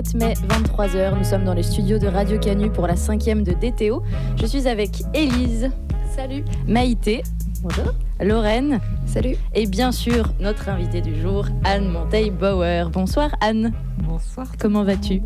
[0.00, 3.52] 7 mai, 23h, nous sommes dans les studios de Radio Canu pour la cinquième de
[3.52, 4.02] DTO.
[4.40, 5.70] Je suis avec Élise.
[6.16, 6.42] Salut.
[6.66, 7.22] Maïté.
[7.62, 7.92] Bonjour.
[8.18, 8.80] Lorraine.
[9.04, 9.36] Salut.
[9.54, 12.88] Et bien sûr, notre invitée du jour, Anne Monteil-Bauer.
[12.90, 13.74] Bonsoir Anne.
[13.98, 14.46] Bonsoir.
[14.58, 15.20] Comment vas-tu?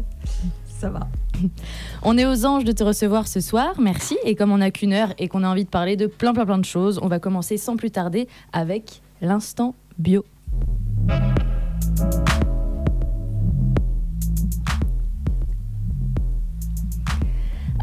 [0.67, 1.07] Ça va.
[2.03, 4.17] On est aux anges de te recevoir ce soir, merci.
[4.25, 6.47] Et comme on n'a qu'une heure et qu'on a envie de parler de plein plein
[6.47, 10.25] plein de choses, on va commencer sans plus tarder avec l'instant bio.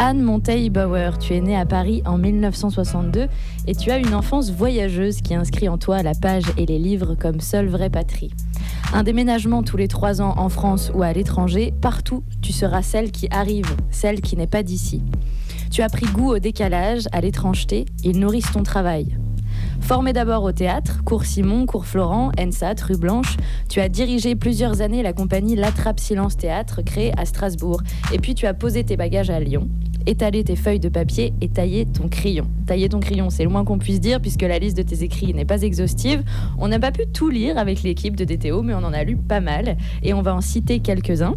[0.03, 3.27] Anne Monteil-Bauer, tu es née à Paris en 1962
[3.67, 7.13] et tu as une enfance voyageuse qui inscrit en toi la page et les livres
[7.13, 8.31] comme seule vraie patrie.
[8.95, 13.11] Un déménagement tous les trois ans en France ou à l'étranger, partout tu seras celle
[13.11, 15.03] qui arrive, celle qui n'est pas d'ici.
[15.69, 19.19] Tu as pris goût au décalage, à l'étrangeté, ils nourrissent ton travail.
[19.81, 23.37] Formé d'abord au théâtre, cours Simon, cours Florent, ENSAT, rue Blanche,
[23.69, 27.81] tu as dirigé plusieurs années la compagnie L'Attrape Silence Théâtre créée à Strasbourg.
[28.13, 29.67] Et puis tu as posé tes bagages à Lyon,
[30.05, 32.47] étalé tes feuilles de papier et taillé ton crayon.
[32.65, 35.33] Tailler ton crayon, c'est le moins qu'on puisse dire puisque la liste de tes écrits
[35.33, 36.23] n'est pas exhaustive.
[36.57, 39.15] On n'a pas pu tout lire avec l'équipe de DTO, mais on en a lu
[39.15, 41.35] pas mal et on va en citer quelques-uns.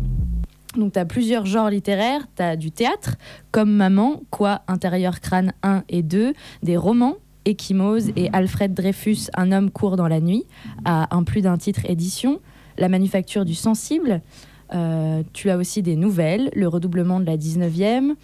[0.76, 2.22] Donc, tu as plusieurs genres littéraires.
[2.36, 3.16] Tu as du théâtre,
[3.50, 9.52] comme Maman, Quoi, Intérieur Crâne 1 et 2, des romans, Échymose et Alfred Dreyfus, Un
[9.52, 10.44] homme court dans la nuit,
[10.84, 12.40] à un plus d'un titre édition,
[12.78, 14.22] La manufacture du sensible.
[14.74, 18.14] Euh, tu as aussi des nouvelles, Le redoublement de la 19e,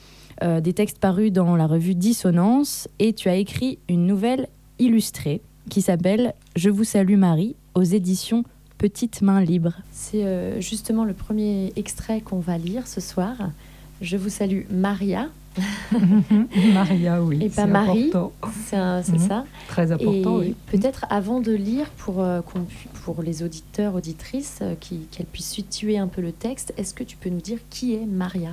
[0.43, 5.41] euh, des textes parus dans la revue Dissonance, et tu as écrit une nouvelle illustrée
[5.69, 8.45] qui s'appelle Je vous salue Marie aux éditions
[8.79, 9.75] Petite Main Libre.
[9.93, 13.37] C'est euh, justement le premier extrait qu'on va lire ce soir.
[14.01, 15.29] Je vous salue Maria.
[16.73, 17.39] Maria, oui.
[17.43, 18.11] Et pas Marie.
[18.67, 19.19] C'est Mhm.
[19.19, 19.45] ça.
[19.69, 20.55] Très important, Et oui.
[20.71, 22.41] peut-être avant de lire, pour, euh,
[23.05, 27.17] pour les auditeurs, auditrices, euh, qu'elles puissent situer un peu le texte, est-ce que tu
[27.17, 28.51] peux nous dire qui est Maria?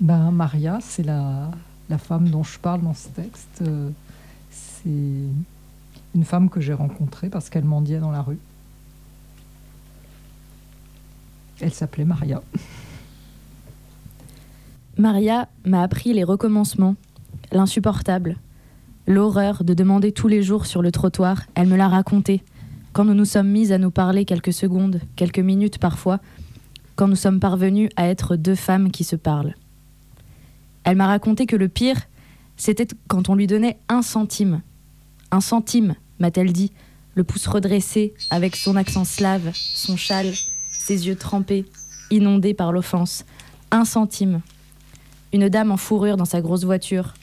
[0.00, 1.50] Ben, Maria, c'est la,
[1.98, 3.62] femme dont je parle dans ce texte.
[3.62, 3.90] Euh,
[4.50, 4.90] C'est
[6.14, 8.38] une femme que j'ai rencontrée parce qu'elle mendiait dans la rue.
[11.60, 12.42] Elle s'appelait Maria.
[14.98, 16.96] Maria m'a appris les recommencements,
[17.52, 18.36] l'insupportable,
[19.06, 21.42] l'horreur de demander tous les jours sur le trottoir.
[21.54, 22.42] Elle me l'a raconté.
[22.92, 26.20] Quand nous nous sommes mis à nous parler quelques secondes, quelques minutes parfois,
[26.94, 29.54] quand nous sommes parvenus à être deux femmes qui se parlent.
[30.84, 31.96] Elle m'a raconté que le pire,
[32.56, 34.62] c'était quand on lui donnait un centime.
[35.30, 36.72] Un centime, m'a-t-elle dit,
[37.14, 40.32] le pouce redressé, avec son accent slave, son châle,
[40.68, 41.64] ses yeux trempés,
[42.10, 43.24] inondés par l'offense.
[43.70, 44.40] Un centime.
[45.32, 47.14] Une dame en fourrure dans sa grosse voiture.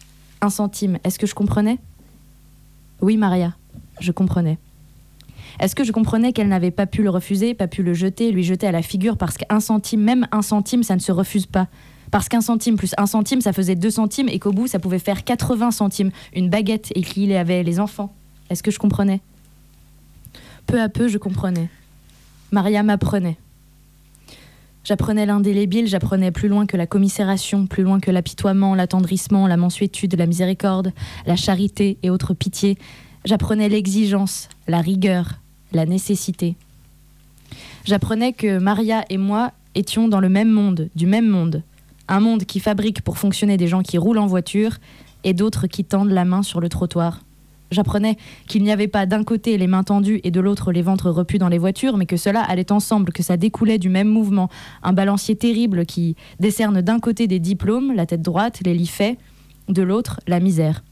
[0.41, 0.97] Un centime.
[1.03, 1.77] Est-ce que je comprenais?
[3.01, 3.55] Oui, Maria,
[3.99, 4.57] je comprenais.
[5.59, 8.43] Est-ce que je comprenais qu'elle n'avait pas pu le refuser, pas pu le jeter, lui
[8.43, 11.67] jeter à la figure parce qu'un centime, même un centime, ça ne se refuse pas?
[12.11, 14.99] Parce qu'un centime plus un centime, ça faisait deux centimes et qu'au bout, ça pouvait
[14.99, 16.11] faire 80 centimes.
[16.35, 18.13] Une baguette et qu'il y avait les enfants.
[18.49, 19.21] Est-ce que je comprenais?
[20.67, 21.69] Peu à peu, je comprenais.
[22.51, 23.37] Maria m'apprenait.
[24.83, 30.15] J'apprenais l'indélébile, j'apprenais plus loin que la commisération, plus loin que l'apitoiement, l'attendrissement, la mansuétude,
[30.17, 30.91] la miséricorde,
[31.27, 32.77] la charité et autres pitiés.
[33.23, 35.39] J'apprenais l'exigence, la rigueur,
[35.71, 36.55] la nécessité.
[37.85, 41.63] J'apprenais que Maria et moi étions dans le même monde, du même monde.
[42.13, 44.79] Un monde qui fabrique pour fonctionner des gens qui roulent en voiture
[45.23, 47.21] et d'autres qui tendent la main sur le trottoir.
[47.71, 48.17] J'apprenais
[48.49, 51.37] qu'il n'y avait pas d'un côté les mains tendues et de l'autre les ventres repus
[51.37, 54.49] dans les voitures, mais que cela allait ensemble, que ça découlait du même mouvement,
[54.83, 59.17] un balancier terrible qui décerne d'un côté des diplômes, la tête droite, les lits faits,
[59.69, 60.83] de l'autre la misère.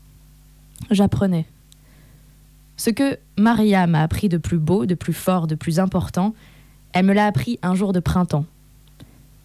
[0.89, 1.45] J'apprenais.
[2.77, 6.33] Ce que Maria m'a appris de plus beau, de plus fort, de plus important,
[6.93, 8.45] elle me l'a appris un jour de printemps.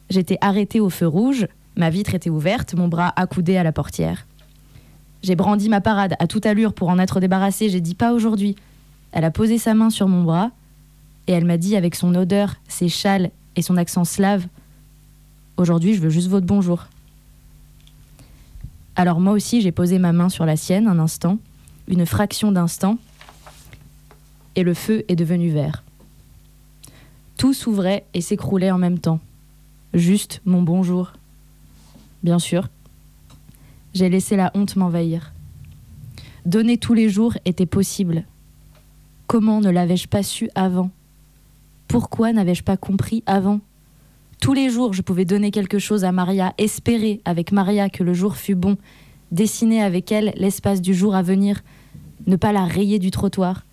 [0.08, 4.26] J'étais arrêtée au feu rouge, ma vitre était ouverte, mon bras accoudé à la portière.
[5.22, 7.70] J'ai brandi ma parade à toute allure pour en être débarrassée.
[7.70, 8.56] J'ai dit pas aujourd'hui.
[9.12, 10.50] Elle a posé sa main sur mon bras
[11.26, 14.46] et elle m'a dit avec son odeur, ses châles et son accent slave
[15.56, 16.86] Aujourd'hui, je veux juste votre bonjour.
[18.96, 21.38] Alors moi aussi, j'ai posé ma main sur la sienne un instant,
[21.86, 22.98] une fraction d'instant,
[24.56, 25.84] et le feu est devenu vert.
[27.36, 29.20] Tout s'ouvrait et s'écroulait en même temps.
[29.92, 31.12] Juste mon bonjour.
[32.24, 32.68] Bien sûr,
[33.92, 35.34] j'ai laissé la honte m'envahir.
[36.46, 38.24] Donner tous les jours était possible.
[39.26, 40.90] Comment ne l'avais-je pas su avant?
[41.86, 43.60] Pourquoi n'avais-je pas compris avant?
[44.40, 48.14] Tous les jours, je pouvais donner quelque chose à Maria, espérer avec Maria que le
[48.14, 48.78] jour fût bon,
[49.30, 51.62] dessiner avec elle l'espace du jour à venir,
[52.26, 53.66] ne pas la rayer du trottoir.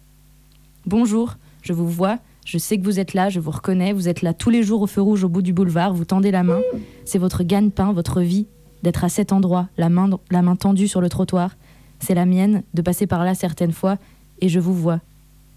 [0.85, 2.19] Bonjour, je vous vois,
[2.51, 4.81] je sais que vous êtes là, je vous reconnais, vous êtes là tous les jours
[4.81, 6.59] au feu rouge au bout du boulevard, vous tendez la main,
[7.05, 8.45] c'est votre gagne-pain, votre vie,
[8.83, 11.55] d'être à cet endroit, la main, la main tendue sur le trottoir.
[11.99, 13.97] C'est la mienne de passer par là certaines fois,
[14.41, 14.99] et je vous vois.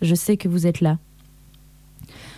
[0.02, 0.98] Je sais que vous êtes là.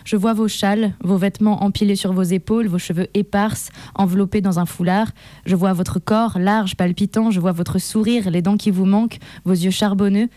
[0.07, 4.59] Je vois vos châles, vos vêtements empilés sur vos épaules, vos cheveux éparses, enveloppés dans
[4.59, 5.11] un foulard.
[5.45, 7.31] Je vois votre corps large, palpitant.
[7.31, 10.29] Je vois votre sourire, les dents qui vous manquent, vos yeux charbonneux.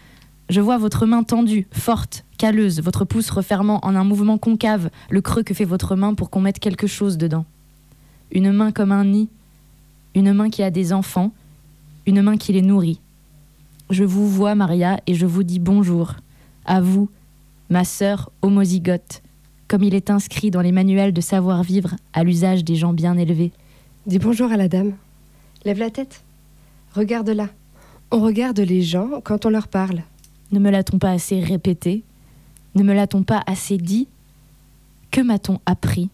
[0.50, 5.22] Je vois votre main tendue, forte, calleuse, votre pouce refermant en un mouvement concave le
[5.22, 7.46] creux que fait votre main pour qu'on mette quelque chose dedans.
[8.32, 9.30] Une main comme un nid,
[10.16, 11.32] une main qui a des enfants,
[12.08, 13.00] une main qui les nourrit.
[13.92, 16.16] Je vous vois, Maria, et je vous dis bonjour.
[16.66, 17.10] À vous,
[17.70, 19.22] ma sœur homozygote,
[19.68, 23.52] comme il est inscrit dans les manuels de savoir-vivre à l'usage des gens bien élevés.
[24.08, 24.94] Dis bonjour à la dame.
[25.64, 26.24] Lève la tête.
[26.96, 27.50] Regarde là.
[28.10, 30.02] On regarde les gens quand on leur parle.
[30.52, 32.04] Ne me l'a-t-on pas assez répété?
[32.76, 34.08] Ne me l'a-t-on pas assez dit?
[35.12, 36.10] Que m'a-t-on appris?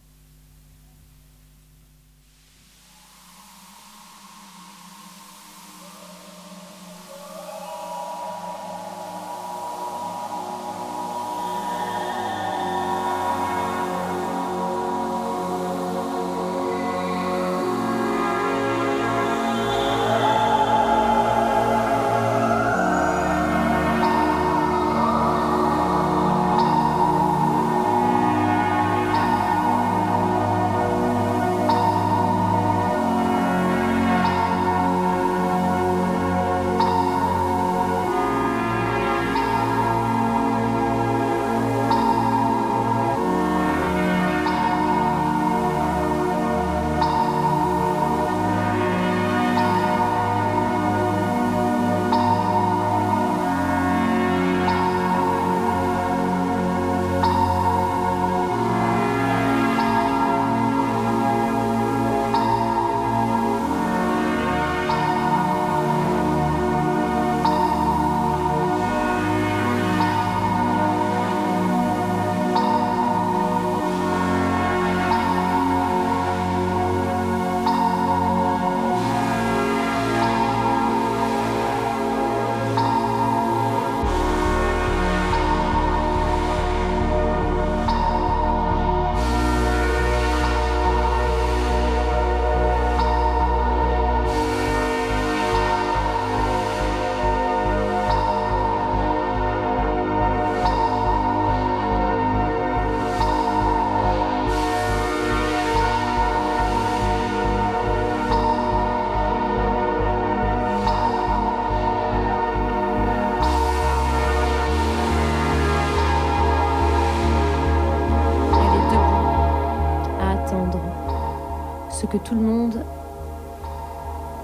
[122.03, 122.83] Tout le monde,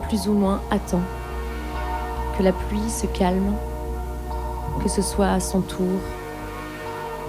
[0.08, 1.02] plus ou moins, attend.
[2.38, 3.54] Que la pluie se calme,
[4.82, 6.00] que ce soit à son tour,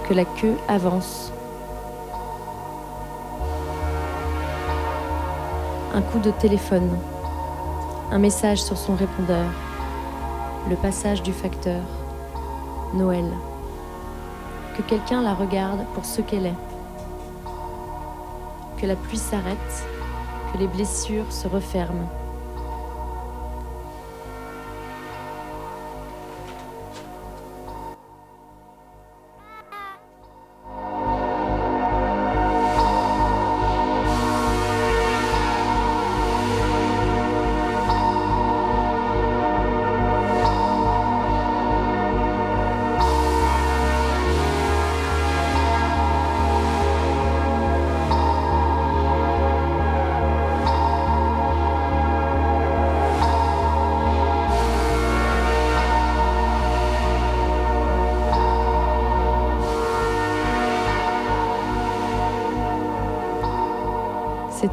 [0.07, 1.31] que la queue avance.
[5.93, 6.89] Un coup de téléphone,
[8.11, 9.45] un message sur son répondeur,
[10.69, 11.81] le passage du facteur,
[12.93, 13.29] Noël.
[14.77, 16.59] Que quelqu'un la regarde pour ce qu'elle est.
[18.77, 19.92] Que la pluie s'arrête
[20.59, 22.22] les blessures se referment.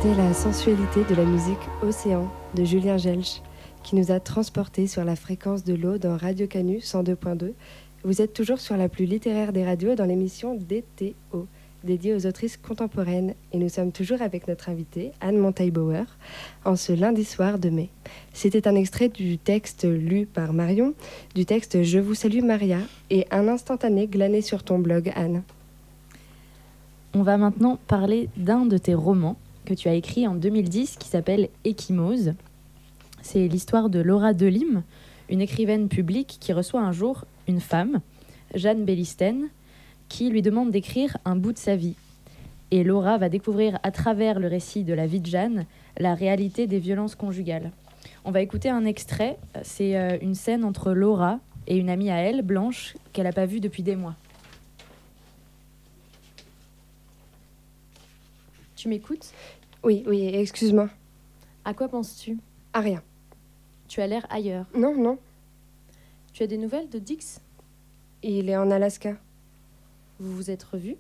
[0.03, 3.43] C'était la sensualité de la musique Océan de Julien Gelch
[3.83, 7.53] qui nous a transportés sur la fréquence de l'eau dans Radio Canu 102.2.
[8.05, 11.47] Vous êtes toujours sur la plus littéraire des radios dans l'émission DTO,
[11.85, 13.35] dédiée aux autrices contemporaines.
[13.53, 16.07] Et nous sommes toujours avec notre invitée, Anne Montaille-Bauer,
[16.65, 17.91] en ce lundi soir de mai.
[18.33, 20.95] C'était un extrait du texte lu par Marion,
[21.35, 22.79] du texte Je vous salue Maria,
[23.11, 25.43] et un instantané glané sur ton blog, Anne.
[27.13, 31.09] on va maintenant parler d'un de tes romans que tu as écrit en 2010 qui
[31.09, 32.35] s'appelle Échymose.
[33.23, 34.83] C'est l'histoire de Laura Delim,
[35.29, 38.01] une écrivaine publique qui reçoit un jour une femme,
[38.55, 39.49] Jeanne Bellisten,
[40.09, 41.95] qui lui demande d'écrire un bout de sa vie.
[42.71, 45.67] Et Laura va découvrir à travers le récit de la vie de Jeanne
[45.99, 47.73] la réalité des violences conjugales.
[48.25, 52.17] On va écouter un extrait, c'est euh, une scène entre Laura et une amie à
[52.17, 54.15] elle, Blanche, qu'elle n'a pas vue depuis des mois.
[58.81, 59.35] Tu m'écoutes?
[59.83, 60.89] Oui, oui, excuse-moi.
[61.67, 62.39] À quoi penses-tu?
[62.73, 63.03] À rien.
[63.89, 64.65] Tu as l'air ailleurs.
[64.75, 65.19] Non, non.
[66.33, 67.43] Tu as des nouvelles de Dix?
[68.23, 69.19] Il est en Alaska.
[70.19, 70.97] Vous vous êtes revus?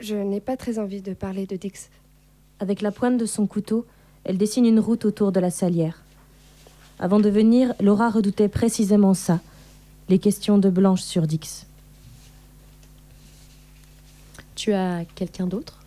[0.00, 1.90] Je n'ai pas très envie de parler de Dix.
[2.58, 3.84] Avec la pointe de son couteau,
[4.24, 6.02] elle dessine une route autour de la salière.
[6.98, 9.40] Avant de venir, Laura redoutait précisément ça,
[10.08, 11.66] les questions de Blanche sur Dix.
[14.54, 15.80] Tu as quelqu'un d'autre?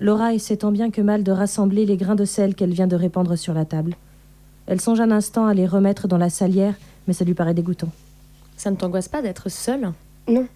[0.00, 2.96] Laura essaie tant bien que mal de rassembler les grains de sel qu'elle vient de
[2.96, 3.94] répandre sur la table.
[4.66, 6.74] Elle songe un instant à les remettre dans la salière,
[7.06, 7.90] mais ça lui paraît dégoûtant.
[8.56, 9.92] Ça ne t'angoisse pas d'être seule
[10.28, 10.46] Non.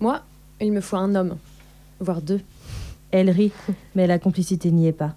[0.00, 0.20] Moi,
[0.60, 1.36] il me faut un homme,
[2.00, 2.40] voire deux.
[3.10, 3.52] Elle rit,
[3.94, 5.14] mais la complicité n'y est pas.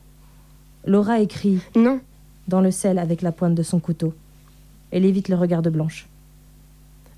[0.86, 2.00] Laura écrit Non.
[2.48, 4.14] dans le sel avec la pointe de son couteau.
[4.92, 6.08] Elle évite le regard de Blanche.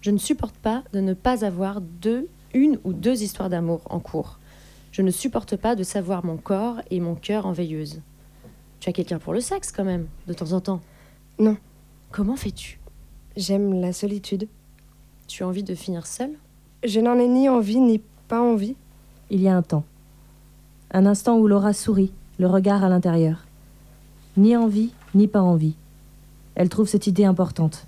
[0.01, 4.00] Je ne supporte pas de ne pas avoir deux, une ou deux histoires d'amour en
[4.00, 4.38] cours.
[4.95, 7.99] Je ne supporte pas de savoir mon corps et mon cœur en veilleuse.
[8.79, 10.79] Tu as quelqu'un pour le sexe quand même, de temps en temps
[11.37, 11.57] Non.
[12.11, 12.79] Comment fais-tu?
[13.35, 14.47] J'aime la solitude.
[15.27, 16.31] Tu as envie de finir seule?
[16.85, 17.99] Je n'en ai ni envie ni
[18.29, 18.77] pas envie.
[19.29, 19.83] Il y a un temps.
[20.91, 23.43] Un instant où Laura sourit, le regard à l'intérieur.
[24.37, 25.75] Ni envie, ni pas envie.
[26.55, 27.85] Elle trouve cette idée importante.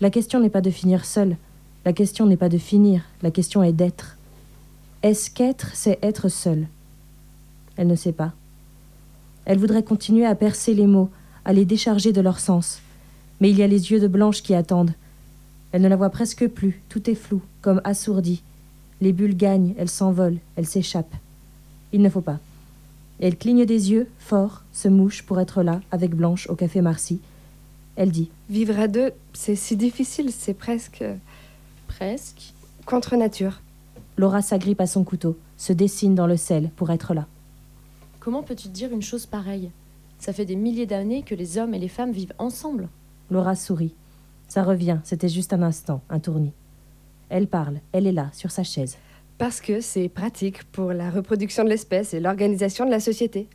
[0.00, 1.36] La question n'est pas de finir seule,
[1.84, 4.17] la question n'est pas de finir, la question est d'être.
[5.02, 6.66] Est-ce qu'être, c'est être seule
[7.76, 8.32] Elle ne sait pas.
[9.44, 11.10] Elle voudrait continuer à percer les mots,
[11.44, 12.80] à les décharger de leur sens.
[13.40, 14.92] Mais il y a les yeux de Blanche qui attendent.
[15.70, 18.42] Elle ne la voit presque plus, tout est flou, comme assourdi.
[19.00, 21.14] Les bulles gagnent, elles s'envolent, elles s'échappent.
[21.92, 22.40] Il ne faut pas.
[23.20, 27.20] Elle cligne des yeux, fort, se mouche pour être là, avec Blanche, au café Marcy.
[27.96, 31.04] Elle dit Vivre à deux, c'est si difficile, c'est presque
[31.86, 32.52] Presque.
[32.84, 33.60] contre nature.
[34.18, 37.28] Laura s'agrippe à son couteau, se dessine dans le sel pour être là.
[38.18, 39.70] Comment peux-tu dire une chose pareille?
[40.18, 42.88] Ça fait des milliers d'années que les hommes et les femmes vivent ensemble.
[43.30, 43.94] Laura sourit.
[44.48, 46.52] Ça revient, c'était juste un instant, un tournis.
[47.28, 48.98] Elle parle, elle est là, sur sa chaise.
[49.38, 53.46] Parce que c'est pratique pour la reproduction de l'espèce et l'organisation de la société.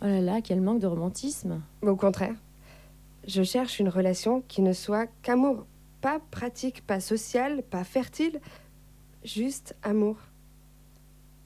[0.00, 1.60] Oh là là, quel manque de romantisme.
[1.82, 2.36] Au contraire,
[3.26, 5.66] je cherche une relation qui ne soit qu'amour.
[6.00, 8.38] Pas pratique, pas social, pas fertile,
[9.28, 10.16] juste amour.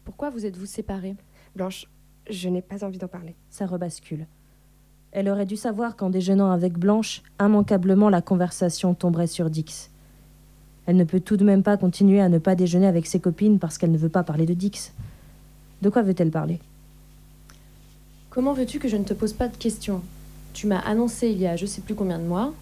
[0.05, 1.17] Pourquoi vous êtes-vous séparés?
[1.57, 1.87] Blanche,
[2.31, 3.35] je n'ai pas envie d'en parler.
[3.51, 4.27] Ça rebascule.
[5.11, 9.91] Elle aurait dû savoir qu'en déjeunant avec Blanche, immanquablement la conversation tomberait sur Dix.
[10.87, 13.59] Elle ne peut tout de même pas continuer à ne pas déjeuner avec ses copines
[13.59, 14.93] parce qu'elle ne veut pas parler de Dix.
[15.83, 16.61] De quoi veut-elle parler?
[18.31, 20.03] Comment veux-tu que je ne te pose pas de questions?
[20.55, 22.55] Tu m'as annoncé il y a je sais plus combien de mois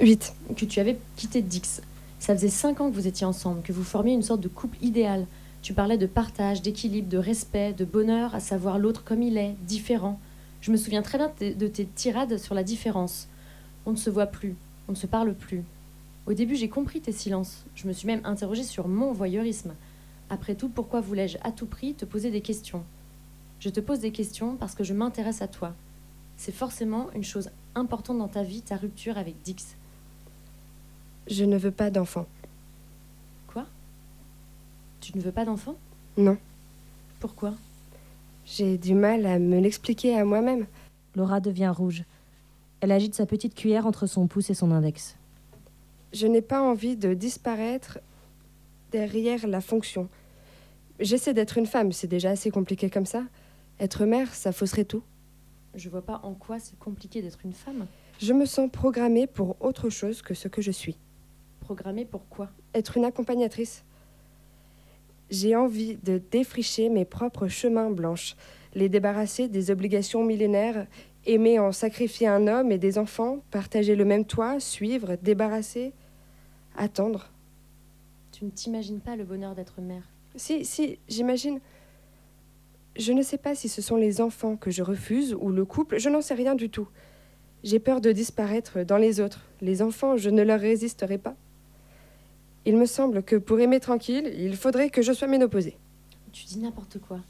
[0.00, 0.34] 8.
[0.56, 1.82] que tu avais quitté Dix.
[2.18, 4.78] Ça faisait cinq ans que vous étiez ensemble, que vous formiez une sorte de couple
[4.82, 5.26] idéal.
[5.62, 9.54] Tu parlais de partage, d'équilibre, de respect, de bonheur à savoir l'autre comme il est,
[9.66, 10.18] différent.
[10.60, 13.28] Je me souviens très bien de tes tirades sur la différence.
[13.84, 14.56] On ne se voit plus,
[14.88, 15.62] on ne se parle plus.
[16.26, 17.64] Au début, j'ai compris tes silences.
[17.76, 19.74] Je me suis même interrogée sur mon voyeurisme.
[20.28, 22.82] Après tout, pourquoi voulais-je à tout prix te poser des questions?
[23.60, 25.72] Je te pose des questions parce que je m'intéresse à toi.
[26.36, 29.76] C'est forcément une chose importante dans ta vie, ta rupture avec Dix.
[31.28, 32.26] Je ne veux pas d'enfant.
[33.48, 33.66] Quoi?
[35.00, 35.76] Tu ne veux pas d'enfant?
[36.16, 36.38] Non.
[37.20, 37.54] Pourquoi?
[38.44, 40.66] J'ai du mal à me l'expliquer à moi-même.
[41.16, 42.04] Laura devient rouge.
[42.80, 45.16] Elle agite sa petite cuillère entre son pouce et son index.
[46.12, 47.98] Je n'ai pas envie de disparaître
[48.92, 50.08] derrière la fonction.
[51.00, 53.24] J'essaie d'être une femme, c'est déjà assez compliqué comme ça.
[53.80, 55.02] Être mère, ça fausserait tout.
[55.74, 57.86] Je vois pas en quoi c'est compliqué d'être une femme.
[58.18, 60.96] Je me sens programmée pour autre chose que ce que je suis.
[61.66, 63.84] Programmée pour quoi Être une accompagnatrice.
[65.30, 68.36] J'ai envie de défricher mes propres chemins blanches,
[68.76, 70.86] les débarrasser des obligations millénaires,
[71.24, 75.92] aimer en sacrifier un homme et des enfants, partager le même toit, suivre, débarrasser,
[76.76, 77.32] attendre.
[78.30, 80.08] Tu ne t'imagines pas le bonheur d'être mère.
[80.36, 81.58] Si, si, j'imagine.
[82.94, 85.98] Je ne sais pas si ce sont les enfants que je refuse ou le couple,
[85.98, 86.86] je n'en sais rien du tout.
[87.64, 89.44] J'ai peur de disparaître dans les autres.
[89.60, 91.34] Les enfants, je ne leur résisterai pas.
[92.66, 95.78] Il me semble que pour aimer tranquille, il faudrait que je sois ménopausée.
[96.32, 97.20] Tu dis n'importe quoi.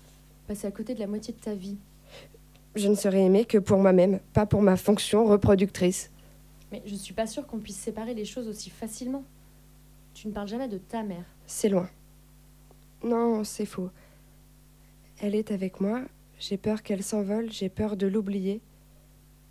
[0.47, 1.77] Passer à côté de la moitié de ta vie.
[2.75, 6.11] Je ne serais aimée que pour moi-même, pas pour ma fonction reproductrice.
[6.73, 9.25] Mais je suis pas sûre qu'on puisse séparer les choses aussi facilement.
[10.15, 11.27] Tu ne parles jamais de ta mère.
[11.47, 11.91] C'est loin.
[13.05, 13.91] Non, c'est faux.
[15.21, 16.03] Elle est avec moi,
[16.39, 18.63] j'ai peur qu'elle s'envole, j'ai peur de l'oublier.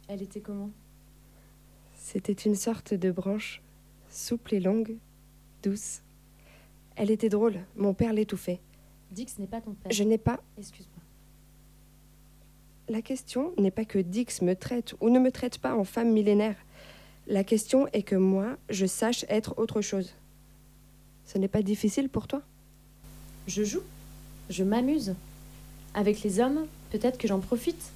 [0.07, 0.71] Elle était comment?
[1.95, 3.61] C'était une sorte de branche,
[4.09, 4.97] souple et longue,
[5.65, 6.01] douce.
[6.95, 8.59] Elle était drôle, mon père l'étouffait.
[9.11, 9.91] Dix n'est pas ton père.
[9.91, 10.39] Je n'ai pas.
[10.57, 11.01] Excuse-moi.
[12.87, 16.11] La question n'est pas que Dix me traite ou ne me traite pas en femme
[16.11, 16.55] millénaire.
[17.27, 20.13] La question est que moi, je sache être autre chose.
[21.25, 22.43] Ce n'est pas difficile pour toi?
[23.47, 23.81] Je joue.
[24.49, 25.15] Je m'amuse.
[25.95, 27.91] Avec les hommes, peut-être que j'en profite.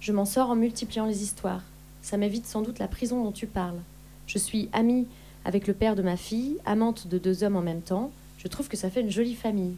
[0.00, 1.62] Je m'en sors en multipliant les histoires.
[2.00, 3.80] Ça m'évite sans doute la prison dont tu parles.
[4.26, 5.06] Je suis amie
[5.50, 8.12] avec le père de ma fille, amante de deux hommes en même temps.
[8.38, 9.74] Je trouve que ça fait une jolie famille.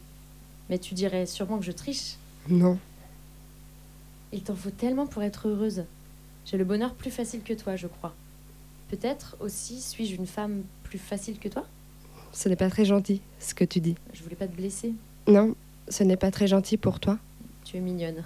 [0.69, 2.17] Mais tu dirais sûrement que je triche.
[2.47, 2.77] Non.
[4.31, 5.85] Il t'en faut tellement pour être heureuse.
[6.45, 8.13] J'ai le bonheur plus facile que toi, je crois.
[8.89, 11.65] Peut-être aussi suis-je une femme plus facile que toi?
[12.33, 13.95] Ce n'est pas très gentil, ce que tu dis.
[14.13, 14.93] Je voulais pas te blesser.
[15.25, 15.55] Non,
[15.89, 17.17] ce n'est pas très gentil pour toi.
[17.65, 18.23] Tu es mignonne.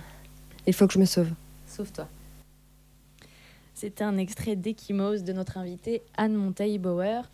[0.65, 1.29] Il faut que je me sauve.
[1.65, 2.09] Sauve-toi.
[3.79, 7.29] C'était un extrait d'Ekimos de notre invitée Anne Monteil-Bauer.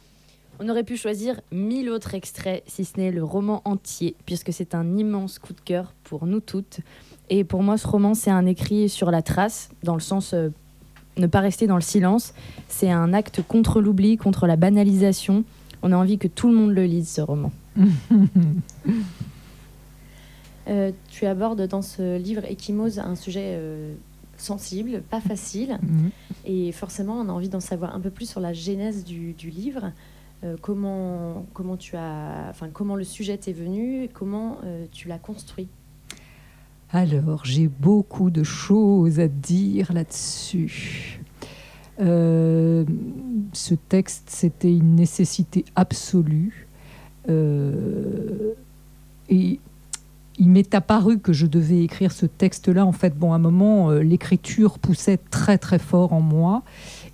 [0.59, 4.75] On aurait pu choisir mille autres extraits, si ce n'est le roman entier, puisque c'est
[4.75, 6.81] un immense coup de cœur pour nous toutes.
[7.29, 10.49] Et pour moi, ce roman, c'est un écrit sur la trace, dans le sens euh,
[11.15, 12.33] ne pas rester dans le silence.
[12.67, 15.45] C'est un acte contre l'oubli, contre la banalisation.
[15.81, 17.53] On a envie que tout le monde le lise, ce roman.
[20.69, 23.95] Euh, tu abordes dans ce livre Ekimos un sujet euh,
[24.43, 26.09] sensible, pas facile, Mhm.
[26.45, 29.49] et forcément on a envie d'en savoir un peu plus sur la genèse du, du
[29.49, 29.91] livre.
[30.43, 35.07] Euh, comment, comment, tu as, enfin, comment le sujet t'est venu, et comment euh, tu
[35.07, 35.67] l'as construit?
[36.91, 41.21] Alors, j'ai beaucoup de choses à dire là-dessus.
[41.99, 42.83] Euh,
[43.53, 46.67] ce texte, c'était une nécessité absolue.
[49.29, 49.59] Et
[50.39, 52.85] il m'est apparu que je devais écrire ce texte-là.
[52.85, 56.63] En fait, bon, à un moment, euh, l'écriture poussait très très fort en moi.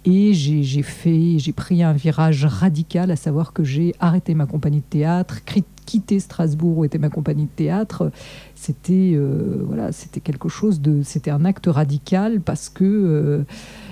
[0.06, 4.78] Et j'ai fait, j'ai pris un virage radical, à savoir que j'ai arrêté ma compagnie
[4.78, 5.40] de théâtre,
[5.86, 8.10] quitté Strasbourg où était ma compagnie de théâtre.
[8.56, 13.44] C'était euh, voilà, c'était quelque chose de, c'était un acte radical parce que euh,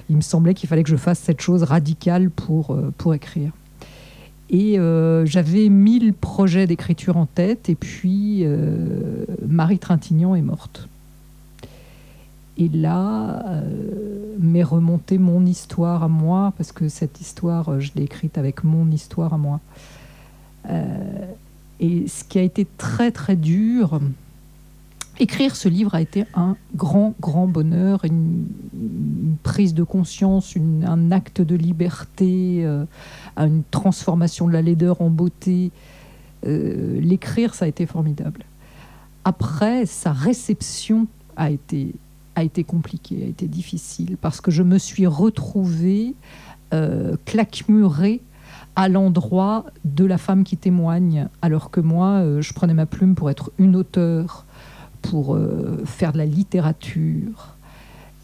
[0.09, 3.51] il me semblait qu'il fallait que je fasse cette chose radicale pour pour écrire.
[4.49, 10.87] Et euh, j'avais mille projets d'écriture en tête, et puis euh, Marie Trintignant est morte.
[12.57, 18.03] Et là, euh, m'est remontée mon histoire à moi, parce que cette histoire, je l'ai
[18.03, 19.59] écrite avec mon histoire à moi.
[21.79, 24.01] Et ce qui a été très très dur,
[25.19, 28.45] écrire ce livre a été un grand grand bonheur, une,
[29.43, 32.85] prise de conscience, un acte de liberté, euh,
[33.37, 35.71] une transformation de la laideur en beauté.
[36.45, 38.43] Euh, L'écrire, ça a été formidable.
[39.25, 41.93] Après, sa réception a été
[42.35, 46.13] a été compliquée, a été difficile, parce que je me suis retrouvée
[46.71, 48.21] euh, claquemurée
[48.75, 53.31] à l'endroit de la femme qui témoigne, alors que moi, je prenais ma plume pour
[53.31, 54.45] être une auteure,
[55.01, 57.55] pour euh, faire de la littérature.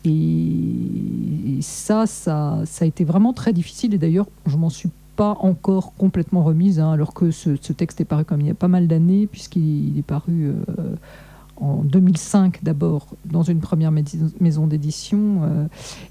[0.05, 3.93] Et ça, ça, ça a été vraiment très difficile.
[3.93, 8.05] Et d'ailleurs, je m'en suis pas encore complètement remise, hein, alors que ce, texte est
[8.05, 10.95] paru comme il y a pas mal d'années, puisqu'il il est paru euh,
[11.57, 15.43] en 2005 d'abord dans une première maison d'édition.
[15.43, 15.67] euh,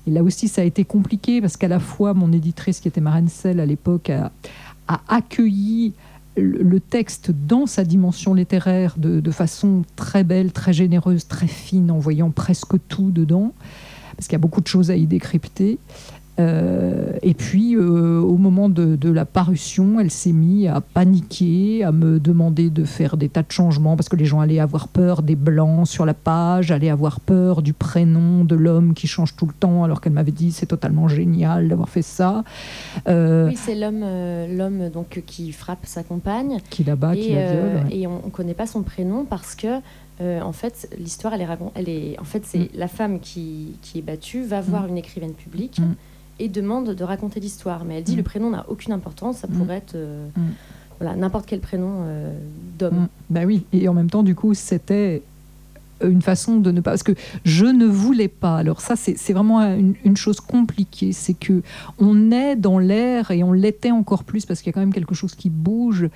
[0.07, 3.01] et là aussi, ça a été compliqué parce qu'à la fois, mon éditrice, qui était
[3.01, 5.95] Marine Sell à l'époque, a accueilli
[6.37, 11.99] le texte dans sa dimension littéraire de façon très belle, très généreuse, très fine, en
[11.99, 13.53] voyant presque tout dedans,
[14.17, 15.79] parce qu'il y a beaucoup de choses à y décrypter.
[16.41, 21.85] Euh, et puis, euh, au moment de, de la parution, elle s'est mise à paniquer,
[21.85, 24.89] à me demander de faire des tas de changements parce que les gens allaient avoir
[24.89, 29.37] peur des blancs sur la page, allaient avoir peur du prénom de l'homme qui change
[29.37, 32.45] tout le temps, alors qu'elle m'avait dit c'est totalement génial d'avoir fait ça.
[33.09, 34.05] Euh, Oui, c'est l'homme,
[34.57, 36.59] l'homme donc qui frappe sa compagne.
[36.71, 37.65] Qui là-bas, qui et, la viole.
[37.87, 37.97] ouais.
[37.97, 39.67] et on, ne connaît pas son prénom parce que
[40.21, 42.69] euh, en fait l'histoire elle est elle est en fait c'est Mm.
[42.75, 45.95] la femme qui, qui est battue va voir une écrivaine publique Mm.
[46.39, 48.19] Et demande de raconter l'histoire mais elle dit Mm.
[48.19, 49.53] le prénom n'a aucune importance ça Mm.
[49.59, 50.41] pourrait être euh, Mm.
[51.01, 52.33] voilà n'importe quel prénom euh,
[52.79, 53.09] d'homme Mm.
[53.31, 55.23] Bah oui, et en même temps, du coup, c'était
[56.05, 56.91] une façon de ne pas.
[56.91, 57.13] Parce que
[57.45, 58.57] je ne voulais pas.
[58.57, 61.13] Alors, ça, c'est vraiment une, chose compliquée.
[61.13, 61.63] C'est que
[61.99, 64.93] on est dans l'air et on l'était encore plus parce qu'il y a quand même
[64.93, 66.09] quelque chose qui bouge.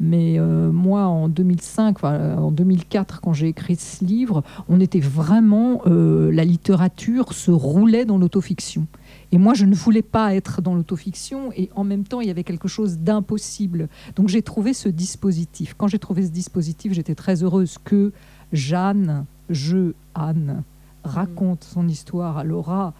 [0.00, 5.82] Mais euh, moi, en 2005, en 2004, quand j'ai écrit ce livre, on était vraiment.
[5.86, 8.86] Euh, la littérature se roulait dans l'autofiction.
[9.32, 12.30] Et moi, je ne voulais pas être dans l'autofiction et en même temps, il y
[12.30, 13.88] avait quelque chose d'impossible.
[14.16, 15.74] Donc j'ai trouvé ce dispositif.
[15.76, 18.12] Quand j'ai trouvé ce dispositif, j'étais très heureuse que
[18.52, 20.62] Jeanne, je, Anne,
[21.02, 22.94] raconte son histoire à Laura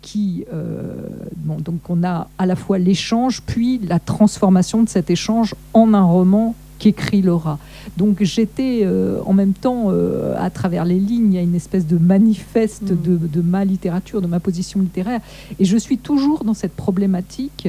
[0.00, 1.08] qui, euh,
[1.46, 6.04] donc on a à la fois l'échange, puis la transformation de cet échange en un
[6.04, 7.58] roman qu'écrit Laura.
[7.96, 11.54] Donc j'étais euh, en même temps, euh, à travers les lignes, il y a une
[11.54, 13.02] espèce de manifeste mm.
[13.02, 15.20] de, de, ma littérature, de ma position littéraire,
[15.58, 17.68] et je suis toujours dans cette problématique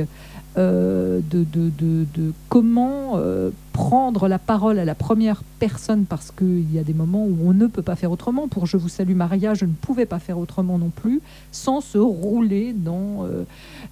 [0.58, 6.80] euh, de, de, comment euh, prendre la parole à la première personne parce qu'il y
[6.80, 8.48] a des moments où on ne peut pas faire autrement.
[8.48, 11.98] Pour Je vous salue Maria, je ne pouvais pas faire autrement non plus sans se
[11.98, 13.44] rouler dans euh,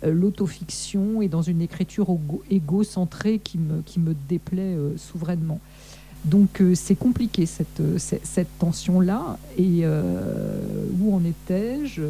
[0.04, 2.08] l'autofiction et dans une écriture
[2.50, 5.60] égocentrée qui me, qui me déplaît souverainement.
[6.24, 9.38] Donc c'est compliqué cette, cette, cette tension-là.
[9.58, 9.84] Et
[11.00, 12.04] où en étais-je?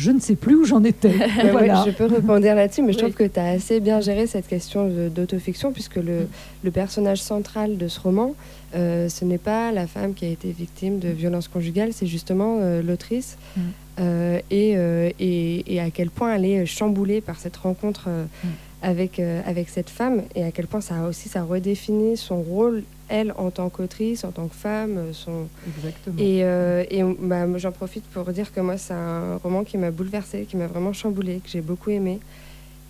[0.00, 1.12] Je ne sais plus où j'en étais.
[1.12, 4.88] je peux répondre là-dessus, mais je trouve que tu as assez bien géré cette question
[5.14, 6.26] d'autofiction, puisque le,
[6.64, 8.34] le, personnage central de ce roman,
[8.74, 12.58] euh, ce n'est pas la femme qui a été victime de violences conjugales, c'est justement
[12.60, 13.60] euh, l'autrice, mm.
[14.00, 14.70] euh, et,
[15.18, 18.48] et, et, à quel point elle est chamboulée par cette rencontre mm.
[18.82, 22.84] avec, avec cette femme, et à quel point ça a aussi ça redéfinit son rôle
[23.10, 24.96] elle en tant qu'autrice, en tant que femme.
[24.96, 25.48] Euh, son...
[25.76, 26.16] Exactement.
[26.18, 29.90] Et, euh, et bah, j'en profite pour dire que moi, c'est un roman qui m'a
[29.90, 32.20] bouleversée, qui m'a vraiment chamboulée, que j'ai beaucoup aimé.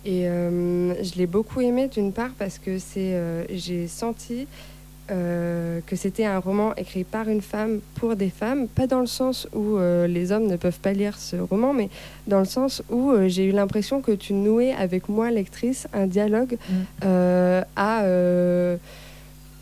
[0.05, 3.15] Et euh, je l'ai beaucoup aimé d'une part parce que c'est,
[3.51, 4.47] j'ai senti
[5.09, 9.45] que c'était un roman écrit par une femme pour des femmes, pas dans le sens
[9.53, 11.89] où les hommes ne peuvent pas lire ce roman, mais
[12.27, 16.57] dans le sens où j'ai eu l'impression que tu nouais avec moi, lectrice, un dialogue
[16.69, 17.03] mm.
[17.75, 18.05] à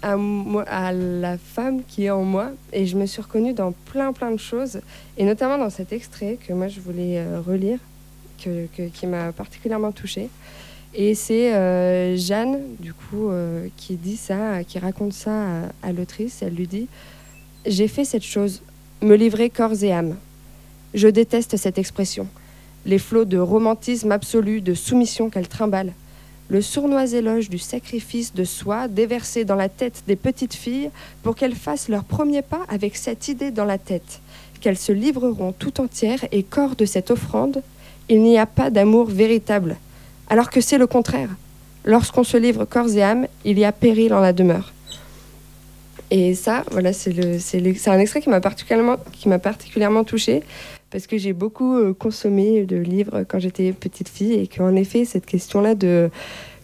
[0.02, 2.52] à, la femme qui est en moi.
[2.74, 4.82] Et je me suis reconnue dans plein plein de choses.
[5.18, 7.80] Et notamment dans cet extrait que moi je voulais euh, relire
[8.44, 10.30] que, qui m'a particulièrement touchée.
[10.94, 15.92] Et c'est euh, Jeanne du coup euh, qui dit ça qui raconte ça à, à
[15.92, 16.42] l'autrice.
[16.42, 16.88] Elle lui dit
[17.66, 18.62] j'ai fait cette chose
[19.02, 20.16] me livrer corps et âme.
[20.94, 22.28] Je déteste cette expression.
[22.86, 25.94] Les flots de romantisme absolu de soumission qu'elle trimballe
[26.50, 30.90] le sournois éloge du sacrifice de soi déversé dans la tête des petites filles
[31.22, 34.20] pour qu'elles fassent leur premier pas avec cette idée dans la tête,
[34.60, 37.62] qu'elles se livreront tout entières et corps de cette offrande,
[38.10, 39.78] il n'y a pas d'amour véritable,
[40.28, 41.30] alors que c'est le contraire.
[41.86, 44.74] Lorsqu'on se livre corps et âme, il y a péril en la demeure.
[46.12, 50.42] Et ça, voilà, c'est un extrait qui m'a particulièrement, qui particulièrement touchée
[50.92, 55.06] parce que j'ai beaucoup euh, consommé de livres quand j'étais petite fille et qu'en effet,
[55.06, 56.10] cette question-là de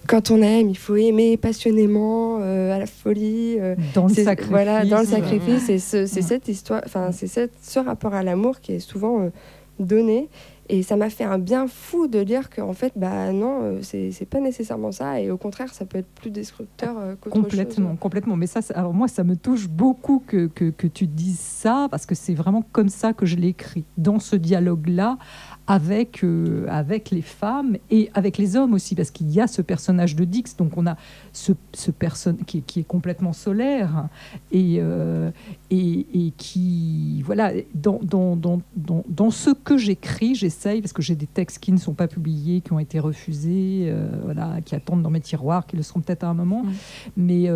[0.08, 3.58] quand on aime, il faut aimer passionnément, euh, à la folie.
[3.60, 4.52] Euh, dans le sacrifice.
[4.52, 5.68] Voilà, dans le sacrifice.
[5.70, 9.32] Et c'est cette histoire, enfin, c'est ce rapport à l'amour qui est souvent
[9.80, 10.30] donné
[10.68, 14.28] et ça m'a fait un bien fou de dire qu'en fait, bah non, euh, c'est
[14.28, 15.22] pas nécessairement ça.
[15.22, 17.44] Et au contraire, ça peut être plus destructeur euh, qu'autre chose.
[17.44, 18.36] Complètement, complètement.
[18.36, 22.08] Mais ça, alors moi, ça me touche beaucoup que, que, que tu dises ça, parce
[22.08, 23.86] que c'est vraiment comme ça que je l'ai écrit.
[23.98, 25.20] Dans ce dialogue-là,
[25.68, 29.62] avec, euh, avec les femmes et avec les hommes aussi, parce qu'il y a ce
[29.62, 30.96] personnage de Dix, donc on a
[31.34, 34.08] ce, ce personne qui, qui, est complètement solaire
[34.52, 35.32] et, euh,
[35.72, 41.16] et, et, qui, voilà, dans, dans, dans, dans ce que j'écris, j'essaye, parce que j'ai
[41.16, 45.02] des textes qui ne sont pas publiés, qui ont été refusés, euh, voilà, qui attendent
[45.02, 46.72] dans mes tiroirs, qui le seront peut-être à un moment, mmh.
[47.18, 47.50] mais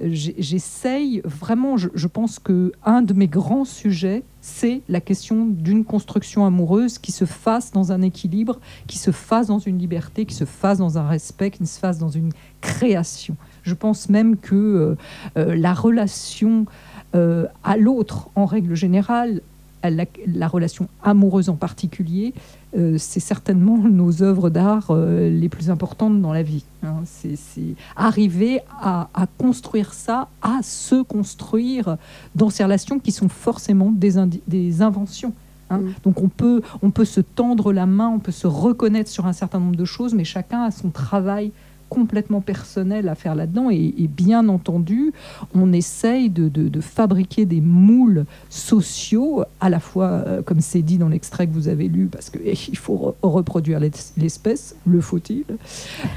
[0.00, 5.84] j'essaye vraiment, je, je pense que un de mes grands sujets, c'est la question d'une
[5.84, 10.34] construction amoureuse qui se fasse dans un équilibre, qui se fasse dans une liberté, qui
[10.34, 13.36] se fasse dans un respect, qui se fasse dans une création.
[13.62, 14.96] Je pense même que euh,
[15.36, 16.66] euh, la relation
[17.14, 19.42] euh, à l'autre, en règle générale,
[19.84, 22.34] la, relation amoureuse en particulier,
[22.76, 26.64] euh, c'est certainement nos œuvres d'art euh, les plus importantes dans la vie.
[26.82, 27.02] Hein.
[27.04, 31.96] C'est arriver à, construire ça, à se construire
[32.34, 35.32] dans ces relations qui sont forcément des, inventions.
[35.70, 35.78] Hein.
[35.78, 35.94] Mm.
[36.04, 39.32] Donc on peut, on peut se tendre la main, on peut se reconnaître sur un
[39.32, 41.52] certain nombre de choses, mais chacun a son travail
[41.88, 43.70] complètement personnel à faire là-dedans.
[43.70, 45.12] Et, bien entendu,
[45.54, 51.08] on essaye de, fabriquer des moules sociaux, à la fois, euh, comme c'est dit dans
[51.08, 55.44] l'extrait que vous avez lu, parce qu'il eh, faut reproduire l'espèce, le faut-il?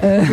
[0.04, 0.24] Euh,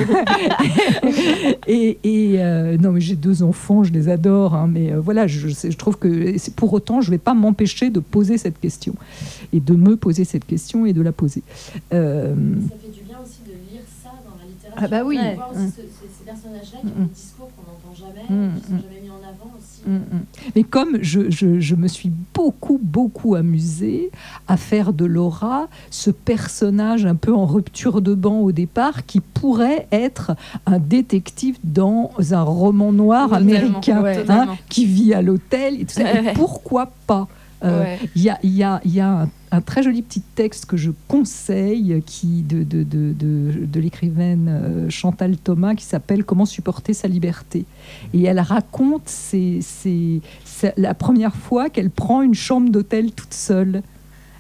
[1.67, 2.39] Et, et
[2.79, 6.37] non, mais j'ai deux enfants, je les adore, hein, mais voilà, je, je, trouve que
[6.51, 8.95] pour autant, je ne vais pas m'empêcher de poser cette question
[9.53, 11.43] et de me poser cette question et de la poser.
[11.93, 14.68] Euh, bien aussi de lire ça dans la littérature.
[14.81, 15.19] Ah bah oui.
[15.35, 19.11] Voir aussi ces personnages-là qui ont des discours qu'on n'entend jamais, qui sont jamais mis
[19.11, 19.83] en avant aussi.
[20.55, 24.11] Mais comme je, je, je, me suis beaucoup, beaucoup amusée
[24.47, 29.21] à faire de Laura ce personnage un peu en rupture de banc au départ, qui
[29.21, 30.33] pourrait être
[30.67, 35.81] un détective dans un roman noir américain hein, qui vit à l'hôtel.
[35.81, 36.13] Et tout ça.
[36.13, 37.29] Et pourquoi pas
[37.65, 40.91] euh, il y, a, y, a, y a un, très joli petit texte que je
[41.09, 47.09] conseille qui, de, de, de, de, l'écrivaine euh, Chantal Thomas qui s'appelle Comment supporter sa
[47.09, 47.65] liberté.
[48.15, 49.11] Et elle raconte
[50.77, 53.83] la première fois qu'elle prend une chambre d'hôtel toute seule.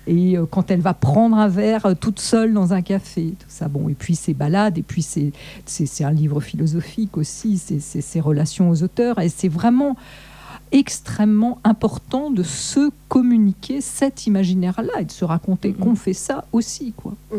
[0.06, 3.68] Et euh, quand elle va prendre un verre toute seule dans un café, tout ça.
[3.68, 8.70] Bon, et puis ses balades, et puis c'est un livre philosophique aussi, c'est ses relations
[8.70, 9.18] aux auteurs.
[9.18, 9.96] Et c'est vraiment
[10.72, 16.92] extrêmement important de se communiquer cet imaginaire-là et de se raconter qu'on fait ça aussi.
[16.96, 17.14] quoi.
[17.32, 17.36] Mm.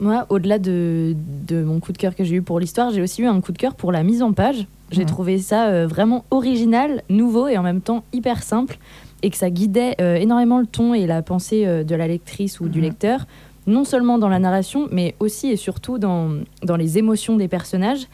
[0.00, 1.14] Moi, au-delà de,
[1.46, 3.52] de, mon coup de cœur que j'ai eu pour l'histoire, j'ai aussi eu un coup
[3.52, 4.66] de cœur pour la mise en page.
[4.90, 8.78] J'ai trouvé ça euh, vraiment original, nouveau et en même temps hyper simple,
[9.22, 12.60] et que ça guidait euh, énormément le ton et la pensée euh, de la lectrice
[12.60, 13.26] ou du lecteur,
[13.66, 16.30] non seulement dans la narration, mais aussi et surtout dans,
[16.62, 18.08] dans les émotions des personnages.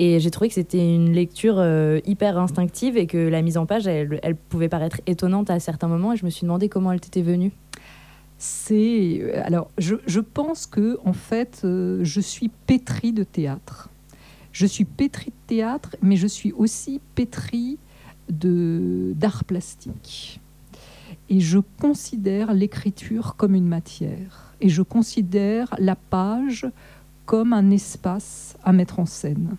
[0.00, 3.66] Et j'ai trouvé que c'était une lecture euh, hyper instinctive et que la mise en
[3.66, 6.12] page, elle, pouvait paraître étonnante à certains moments.
[6.12, 7.50] Et je me suis demandé comment elle t'était venue.
[8.38, 13.90] C'est euh, alors, je, je, pense que en fait, euh, je suis pétrie de théâtre.
[14.52, 17.76] Je suis pétrie de théâtre, mais je suis aussi pétrie
[18.30, 20.40] de d'art plastique.
[21.28, 24.54] Et je considère l'écriture comme une matière.
[24.60, 26.68] Et je considère la page
[27.26, 29.56] comme un espace à mettre en scène.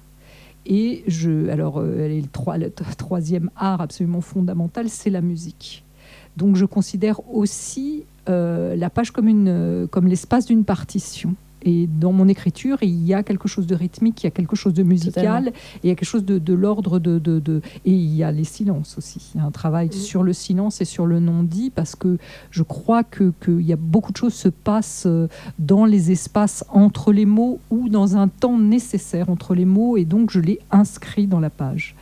[0.70, 2.22] Et je, alors, euh, le,
[2.58, 5.84] le troisième art absolument fondamental, c'est la musique.
[6.38, 11.34] Donc, je considère aussi euh, la page une, comme l'espace d'une partition.
[11.64, 14.56] Et dans mon écriture, il y a quelque chose de rythmique, il y a quelque
[14.56, 15.52] chose de musical, et
[15.84, 18.98] il y a quelque chose de, l'ordre de, de, Et il y a les silences
[18.98, 19.32] aussi.
[19.34, 22.18] Il y a un travail sur le silence et sur le non-dit, parce que
[22.52, 26.64] je crois qu'il que y a beaucoup de choses se passent euh, dans les espaces
[26.70, 30.60] entre les mots ou dans un temps nécessaire entre les mots, et donc je l'ai
[30.72, 31.96] inscrit dans la page.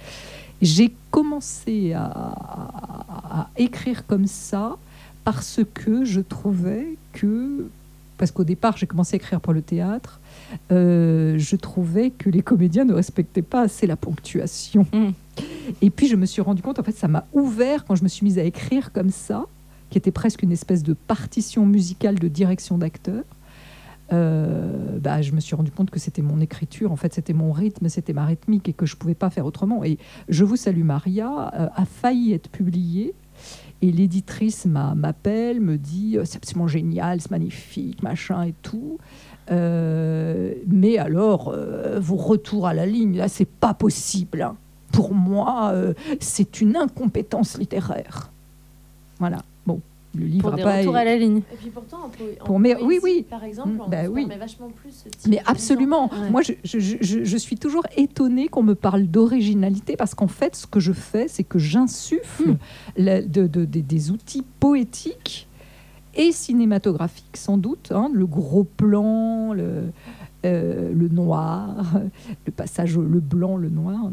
[0.61, 4.77] J'ai commencé à, à écrire comme ça
[5.23, 7.67] parce que je trouvais que
[8.17, 10.19] parce qu'au départ, j'ai commencé à écrire pour le théâtre,
[10.71, 14.85] euh, je trouvais que les comédiens ne respectaient pas assez la ponctuation.
[14.93, 15.09] Mm.
[15.81, 18.09] Et puis, je me suis rendu compte, en fait, ça m'a ouvert quand je me
[18.09, 19.45] suis mise à écrire comme ça,
[19.89, 23.23] qui était presque une espèce de partition musicale de direction d'acteur.
[24.13, 27.51] Euh, bah, je me suis rendu compte que c'était mon écriture, en fait, c'était mon
[27.51, 29.83] rythme, c'était ma rythmique et que je ne pouvais pas faire autrement.
[29.83, 29.97] Et
[30.29, 33.13] Je vous salue Maria euh, a failli être publié
[33.81, 38.97] et l'éditrice m'appelle, me dit euh, c'est absolument génial, c'est magnifique, machin et tout.
[39.51, 44.51] Euh, mais alors, euh, vos retours à la ligne, là, c'est pas possible.
[44.91, 45.73] Pour moi,
[46.19, 48.31] c'est une incompétence littéraire.
[49.19, 49.39] Voilà
[50.17, 51.41] le livre pour des retours à la ligne.
[51.53, 53.25] Et puis pourtant, en, pour, mais, oui, oui.
[53.29, 54.27] par exemple, mm, on bah, oui.
[54.37, 56.09] vachement plus ce type Mais absolument.
[56.31, 60.55] Moi, je, je, je, je, suis toujours étonnée qu'on me parle d'originalité parce qu'en fait,
[60.55, 62.57] ce que je fais, c'est que j'insuffle
[62.97, 63.21] mm.
[63.27, 65.47] de, de, des outils poétiques
[66.15, 67.91] et cinématographiques, sans doute.
[67.91, 69.91] Hein, le gros plan, le,
[70.45, 71.93] euh, le noir,
[72.45, 74.11] le passage le blanc, le noir.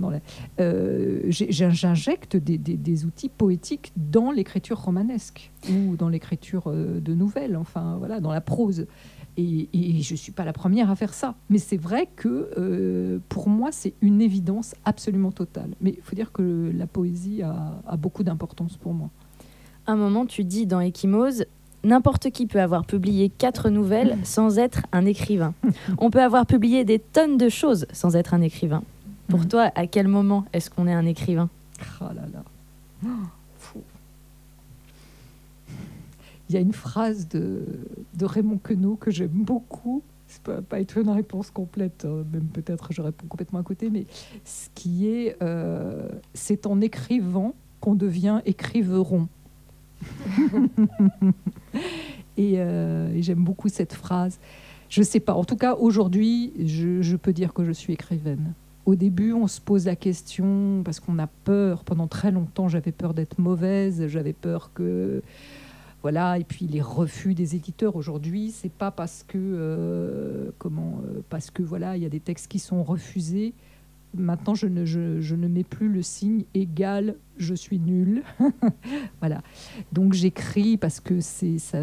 [0.59, 7.97] Euh, J'injecte des, outils poétiques dans l'écriture romanesque ou dans l'écriture euh, de nouvelles, enfin
[7.99, 8.87] voilà, dans la prose.
[9.37, 11.35] Et, je ne suis pas la première à faire ça.
[11.51, 15.75] Mais c'est vrai que pour moi, c'est une évidence absolument totale.
[15.81, 19.11] Mais il faut dire que la poésie a, beaucoup d'importance pour moi.
[19.87, 21.45] un moment, tu dis dans Ekimose,
[21.85, 25.53] N'importe qui peut avoir publié quatre nouvelles sans être un écrivain.
[25.99, 28.83] On peut avoir publié des tonnes de choses sans être un écrivain.
[29.29, 29.49] Pour mhm.
[29.49, 31.51] toi, à quel moment est-ce qu'on est un écrivain?
[32.01, 32.43] Oh là là.
[36.49, 37.63] Il y a une phrase de,
[38.15, 40.03] de Raymond Queneau que j'aime beaucoup.
[40.29, 42.25] Ça peut pas être une réponse complète, hein.
[42.33, 44.05] même peut-être je réponds complètement à côté, mais
[44.45, 49.29] ce qui est, euh, c'est en écrivant qu'on devient écriveron.
[52.37, 54.41] Euh, et, j'aime beaucoup cette phrase.
[54.89, 55.35] Je sais pas.
[55.35, 58.55] En tout cas, aujourd'hui, je, je peux dire que je suis écrivaine.
[58.87, 61.85] Au début, on se pose la question parce qu'on a peur.
[61.85, 64.09] Pendant très longtemps, j'avais peur d'être mauvaise.
[64.09, 65.23] J'avais peur que
[66.03, 66.39] voilà.
[66.39, 71.51] Et puis les refus des éditeurs aujourd'hui, c'est pas parce que euh, comment euh, parce
[71.51, 73.55] que voilà, il y a des textes qui sont refusés.
[74.17, 78.23] Maintenant, je ne, je, je ne mets plus le signe égal, je suis nul.
[79.21, 79.43] voilà.
[79.93, 81.79] Donc j'écris parce que c'est ça,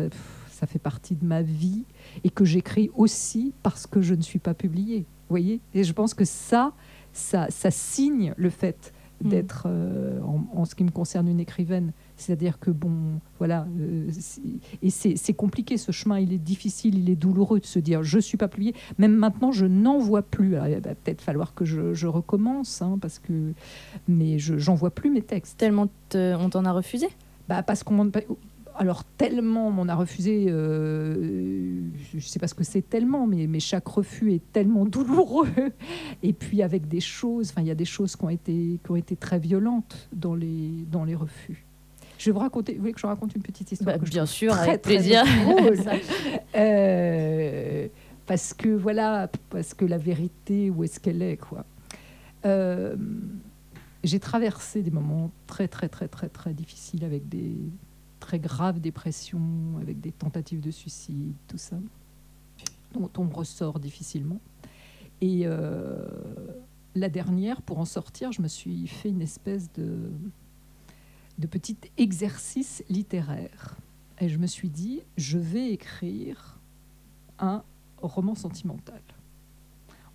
[0.49, 1.83] ça fait partie de ma vie
[2.23, 4.99] et que j'écris aussi parce que je ne suis pas publiée.
[4.99, 6.73] Vous voyez Et je pense que ça,
[7.13, 9.29] ça, ça signe le fait Mm.
[9.29, 11.91] d'être, euh, en, en ce qui me concerne, une écrivaine.
[12.21, 14.41] C'est-à-dire que, bon, voilà, euh, c'est-
[14.81, 18.17] et c'est compliqué ce chemin, il est difficile, il est douloureux de se dire je
[18.17, 18.73] ne suis pas publié.
[18.97, 20.55] Même maintenant, je n'en vois plus.
[20.55, 23.53] Alors, il va peut-être falloir que je, je recommence, hein, parce que,
[24.07, 25.57] mais je j'en vois plus mes textes.
[25.57, 27.07] Tellement te- on t'en a refusé?
[27.49, 28.11] Bah, parce qu'on m'en-
[28.77, 31.81] alors tellement on a refusé, euh,
[32.11, 35.47] je ne sais pas ce que c'est tellement, mais, mais chaque refus est tellement douloureux.
[36.23, 38.91] Et puis avec des choses, enfin il y a des choses qui ont été, qui
[38.91, 41.65] ont été très violentes dans les, dans les refus.
[42.21, 44.51] Je vais vous raconter, vous voulez que je raconte une petite histoire Bah, Bien sûr,
[44.51, 45.23] très, avec très plaisir.
[46.55, 47.87] Euh,
[48.27, 51.65] parce que voilà, parce que la vérité, où est-ce qu'elle est, quoi.
[52.45, 52.95] Euh,
[54.03, 57.55] j'ai traversé des moments très, très, très, très, très difficiles avec des
[58.19, 61.77] très graves dépressions, avec des tentatives de suicide, tout ça,
[62.93, 64.41] dont on ressort difficilement.
[65.21, 66.05] Et euh,
[66.93, 70.11] la dernière, pour en sortir, je me suis fait une espèce de,
[71.41, 73.75] de petit exercice littéraire.
[74.21, 76.59] Et je me suis dit, je vais écrire
[77.39, 77.63] un
[78.01, 79.01] roman sentimental.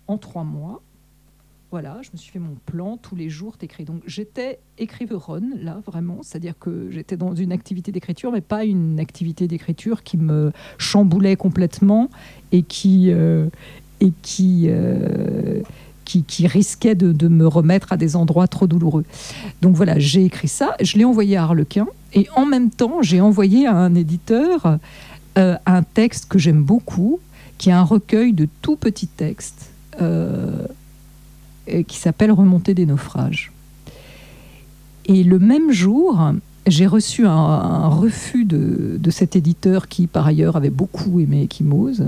[0.07, 0.81] En trois mois,
[1.69, 3.83] voilà, je me suis fait mon plan, tous les jours t'écris.
[3.83, 8.99] Donc j'étais écriveronne, là, vraiment, c'est-à-dire que j'étais dans une activité d'écriture, mais pas une
[9.01, 12.09] activité d'écriture qui me chamboulait complètement
[12.53, 13.49] et qui, euh,
[13.99, 15.61] et qui, euh,
[16.07, 19.03] qui, risquait de, me remettre à des endroits trop douloureux.
[19.61, 23.21] Donc voilà, j'ai écrit ça, je l'ai envoyé à Harlequin, et en même temps, j'ai
[23.21, 24.77] envoyé à un éditeur
[25.37, 27.19] euh, un texte que j'aime beaucoup,
[27.57, 29.69] qui est un recueil de tout petits textes.
[29.99, 30.65] euh,
[31.87, 33.51] qui s'appelle Remontée des naufrages.
[35.05, 36.31] Et le même jour,
[36.65, 42.05] j'ai reçu un, refus de, de cet éditeur qui, par ailleurs, avait beaucoup aimé Ekimose.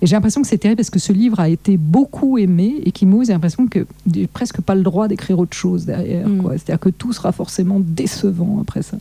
[0.00, 2.80] Et j'ai l'impression que c'est terrible parce que ce livre a été beaucoup aimé.
[2.84, 6.28] Ekimose, j'ai l'impression que j'ai presque pas le droit d'écrire autre chose derrière.
[6.28, 6.50] Mm.
[6.52, 8.96] C'est-à-dire que tout sera forcément décevant après ça.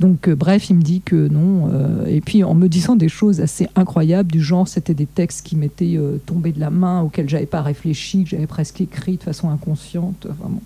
[0.00, 1.68] Donc, euh, bref, il me dit que non.
[1.72, 5.46] euh, et puis, en me disant des choses assez incroyables, du genre, c'était des textes
[5.46, 9.16] qui m'étaient euh, tombés de la main, auxquels j'avais pas réfléchi, que j'avais presque écrit
[9.16, 10.26] de façon inconsciente.
[10.26, 10.62] Vraiment.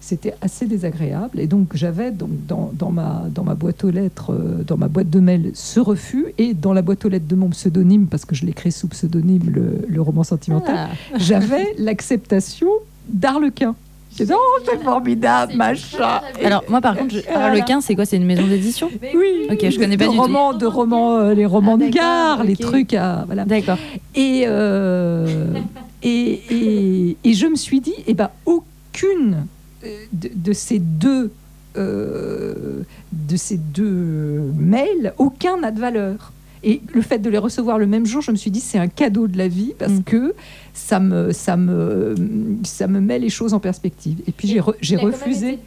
[0.00, 1.38] C'était assez désagréable.
[1.40, 4.88] Et donc, j'avais donc, dans, dans ma, dans ma boîte aux lettres, euh, dans ma
[4.88, 6.26] boîte de mail, ce refus.
[6.38, 9.50] Et dans la boîte aux lettres de mon pseudonyme, parce que je l'écris sous pseudonyme,
[9.52, 11.16] le, le roman sentimental, Ah.
[11.18, 12.68] j'avais l'acceptation
[13.08, 13.74] d'Arlequin.
[14.16, 16.20] J'ai dit, oh, c'est formidable, machin.
[16.42, 17.20] Alors, moi, par contre, je...
[17.30, 18.04] Harlequin, c'est quoi?
[18.06, 18.88] C'est une maison d'édition?
[19.14, 19.46] Oui.
[19.50, 20.22] Ok, je connais pas de du tout.
[20.22, 23.44] romans, de romans, euh, les romans Ah, de gare, les trucs à voilà.
[23.44, 23.76] D'accord.
[24.14, 25.52] Et, euh,
[26.02, 29.44] et, et, et je me suis dit, eh ben, aucune
[30.12, 31.30] de, de ces deux
[31.76, 36.32] euh, de ces deux mails, aucun n'a de valeur.
[36.64, 38.88] Et le fait de les recevoir le même jour, je me suis dit, c'est un
[38.88, 40.02] cadeau de la vie parce Mm.
[40.02, 40.34] que
[40.74, 42.16] ça me, ça, me,
[42.64, 44.18] ça me met les choses en perspective.
[44.26, 45.60] Et puis j'ai re- j'ai refusé.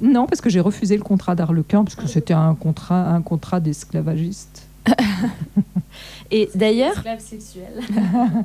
[0.00, 3.58] Non, parce que j'ai refusé le contrat d'Arlequin, parce que c'était un contrat, un contrat
[3.58, 4.68] d'esclavagiste.
[6.30, 7.72] Et d'ailleurs, Esclave sexuel.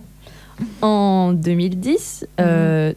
[0.81, 2.93] en 2010, euh,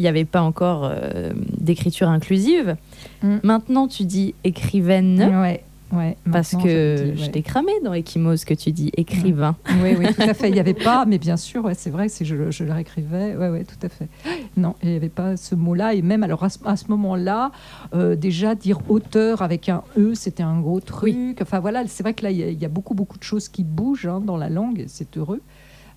[0.00, 2.76] il n'y avait pas encore euh, d'écriture inclusive.
[3.22, 3.36] Mm.
[3.42, 5.20] Maintenant, tu dis écrivaine.
[5.42, 6.16] Ouais, ouais.
[6.32, 7.28] Parce que je ouais.
[7.30, 9.56] t'ai cramé dans Ekimos que tu dis écrivain.
[9.82, 10.48] Oui, oui, tout à fait.
[10.48, 12.72] Il n'y avait pas, mais bien sûr, ouais, c'est vrai que si je, je le
[12.72, 14.08] réécrivais, ouais, tout à fait.
[14.56, 15.92] Non, il n'y avait pas ce mot-là.
[15.92, 17.50] Et même alors à ce, ce moment-là,
[17.94, 21.40] euh, déjà dire auteur avec un E, c'était un gros truc.
[21.42, 23.22] Enfin voilà, c'est vrai que là, il y, a- il y a beaucoup, beaucoup de
[23.24, 24.84] choses qui bougent hein, dans la langue.
[24.88, 25.42] C'est heureux.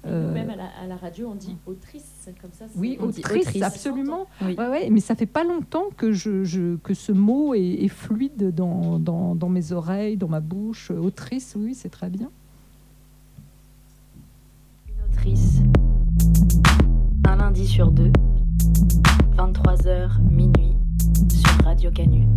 [0.06, 2.66] Euh, Même à la, à la radio, on dit autrice, comme ça.
[2.68, 4.28] c'est- Oui, autrice, absolument.
[4.42, 4.56] Oui.
[4.58, 7.88] Ouais, ouais, mais ça fait pas longtemps que, je, je- que ce mot est, est
[7.88, 10.92] fluide dans, dans, dans mes oreilles, dans ma bouche.
[10.92, 12.30] Autrice, oui, c'est très bien.
[14.90, 15.60] Une autrice.
[17.26, 18.12] Un lundi sur deux.
[19.38, 20.76] 23h minuit
[21.34, 22.28] sur Radio Canu.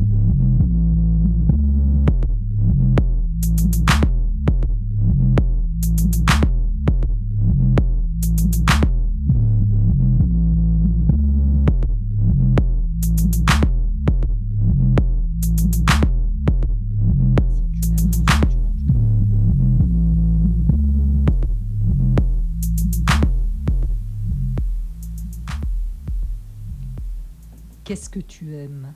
[28.20, 28.92] Tu aimes.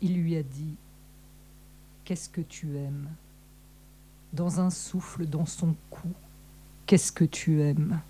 [0.00, 0.74] Il lui a dit
[2.04, 3.08] Qu'est-ce que tu aimes?
[4.32, 6.08] Dans un souffle dans son cou,
[6.86, 8.00] qu'est-ce que tu aimes?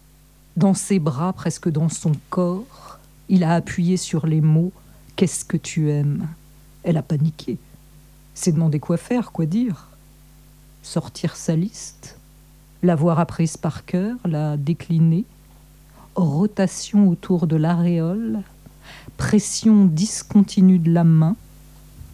[0.56, 4.72] Dans ses bras, presque dans son corps, il a appuyé sur les mots
[5.18, 6.28] Qu'est-ce que tu aimes?
[6.84, 7.58] Elle a paniqué.
[8.34, 9.88] S'est demandé quoi faire, quoi dire?
[10.84, 12.16] Sortir sa liste,
[12.84, 15.24] l'avoir apprise par cœur, la décliner,
[16.14, 18.42] rotation autour de l'aréole,
[19.16, 21.36] pression discontinue de la main,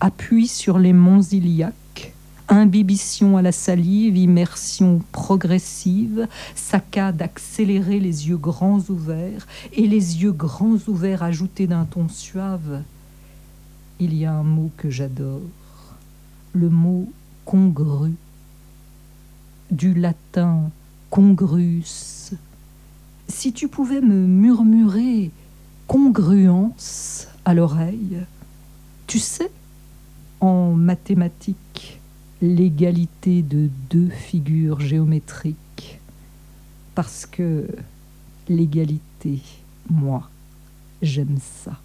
[0.00, 2.14] appui sur les monts iliaques,
[2.48, 10.32] imbibition à la salive, immersion progressive, saccade accélérée les yeux grands ouverts, et les yeux
[10.32, 12.82] grands ouverts ajoutés d'un ton suave.
[14.00, 15.40] Il y a un mot que j'adore,
[16.52, 17.08] le mot
[17.44, 18.12] congru,
[19.70, 20.70] du latin
[21.10, 22.32] congrus.
[23.28, 25.30] Si tu pouvais me murmurer
[25.86, 28.18] congruence à l'oreille,
[29.06, 29.50] tu sais,
[30.40, 32.00] en mathématiques,
[32.42, 36.00] l'égalité de deux figures géométriques,
[36.94, 37.66] parce que
[38.48, 39.40] l'égalité,
[39.90, 40.28] moi,
[41.02, 41.78] j'aime ça.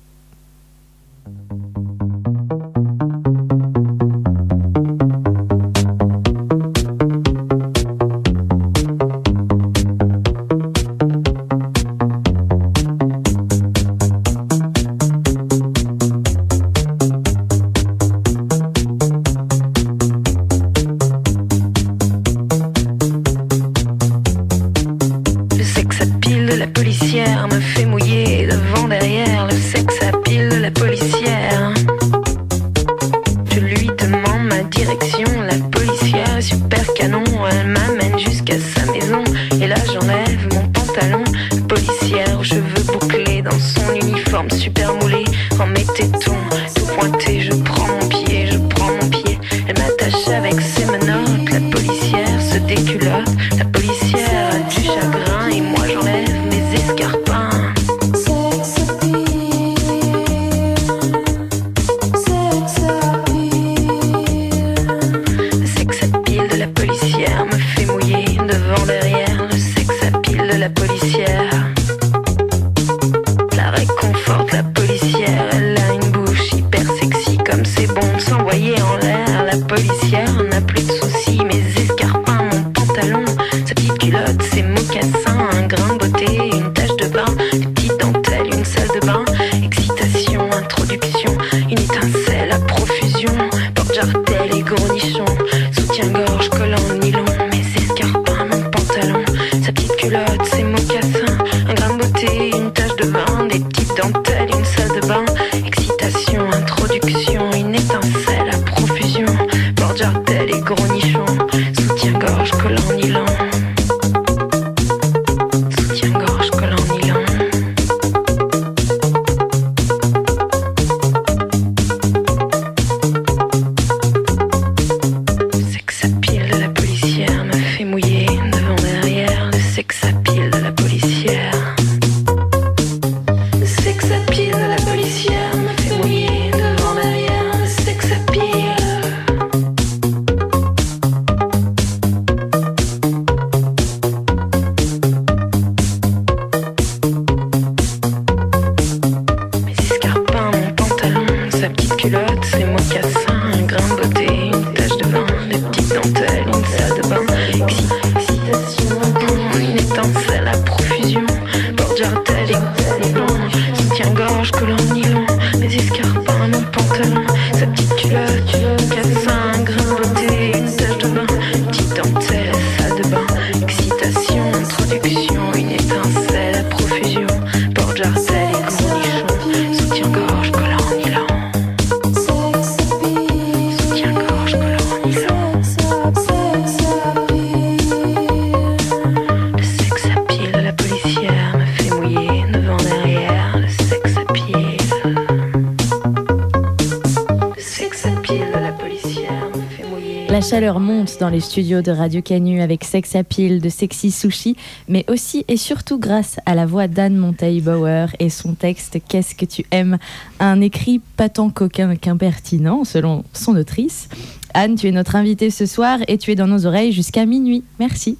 [200.42, 204.56] Chaleur monte dans les studios de Radio Canu avec Sex Appeal de Sexy Sushi,
[204.88, 209.46] mais aussi et surtout grâce à la voix d'Anne Monteil-Bauer et son texte Qu'est-ce que
[209.46, 209.98] tu aimes?
[210.40, 214.08] Un écrit pas tant coquin qu'impertinent, selon son autrice.
[214.54, 217.64] Anne, tu es notre invitée ce soir et tu es dans nos oreilles jusqu'à minuit.
[217.80, 218.18] Merci.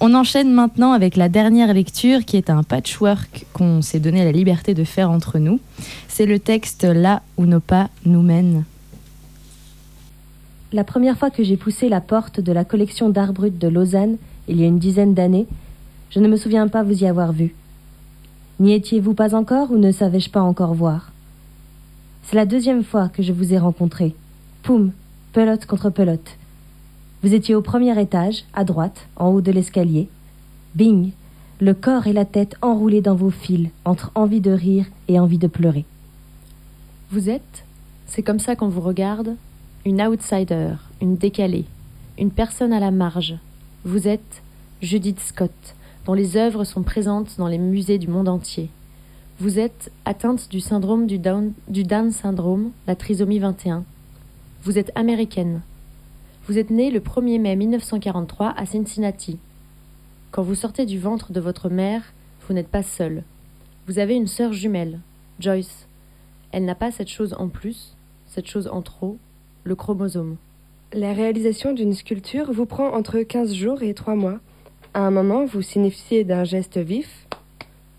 [0.00, 4.32] On enchaîne maintenant avec la dernière lecture qui est un patchwork qu'on s'est donné la
[4.32, 5.60] liberté de faire entre nous.
[6.08, 8.64] C'est le texte Là où nos pas nous mènent.
[10.70, 14.18] La première fois que j'ai poussé la porte de la collection d'art brut de Lausanne,
[14.48, 15.46] il y a une dizaine d'années,
[16.10, 17.54] je ne me souviens pas vous y avoir vu.
[18.60, 21.10] N'y étiez-vous pas encore ou ne savais-je pas encore voir?
[22.22, 24.14] C'est la deuxième fois que je vous ai rencontré.
[24.62, 24.92] Poum,
[25.32, 26.36] pelote contre pelote.
[27.22, 30.10] Vous étiez au premier étage, à droite, en haut de l'escalier.
[30.74, 31.12] Bing
[31.60, 35.38] Le corps et la tête enroulés dans vos fils, entre envie de rire et envie
[35.38, 35.86] de pleurer.
[37.10, 37.64] Vous êtes,
[38.06, 39.34] c'est comme ça qu'on vous regarde,
[39.88, 41.64] une outsider, une décalée,
[42.18, 43.38] une personne à la marge.
[43.86, 44.42] Vous êtes
[44.82, 45.50] Judith Scott,
[46.04, 48.68] dont les œuvres sont présentes dans les musées du monde entier.
[49.40, 53.82] Vous êtes atteinte du syndrome du Down, syndrome, la trisomie 21.
[54.62, 55.62] Vous êtes américaine.
[56.46, 59.38] Vous êtes née le 1er mai 1943 à Cincinnati.
[60.32, 62.12] Quand vous sortez du ventre de votre mère,
[62.46, 63.22] vous n'êtes pas seule.
[63.86, 65.00] Vous avez une sœur jumelle,
[65.40, 65.86] Joyce.
[66.52, 69.16] Elle n'a pas cette chose en plus, cette chose en trop,
[69.74, 70.36] chromosome.
[70.92, 74.38] La réalisation d'une sculpture vous prend entre 15 jours et 3 mois.
[74.94, 77.26] À un moment, vous signifiez d'un geste vif,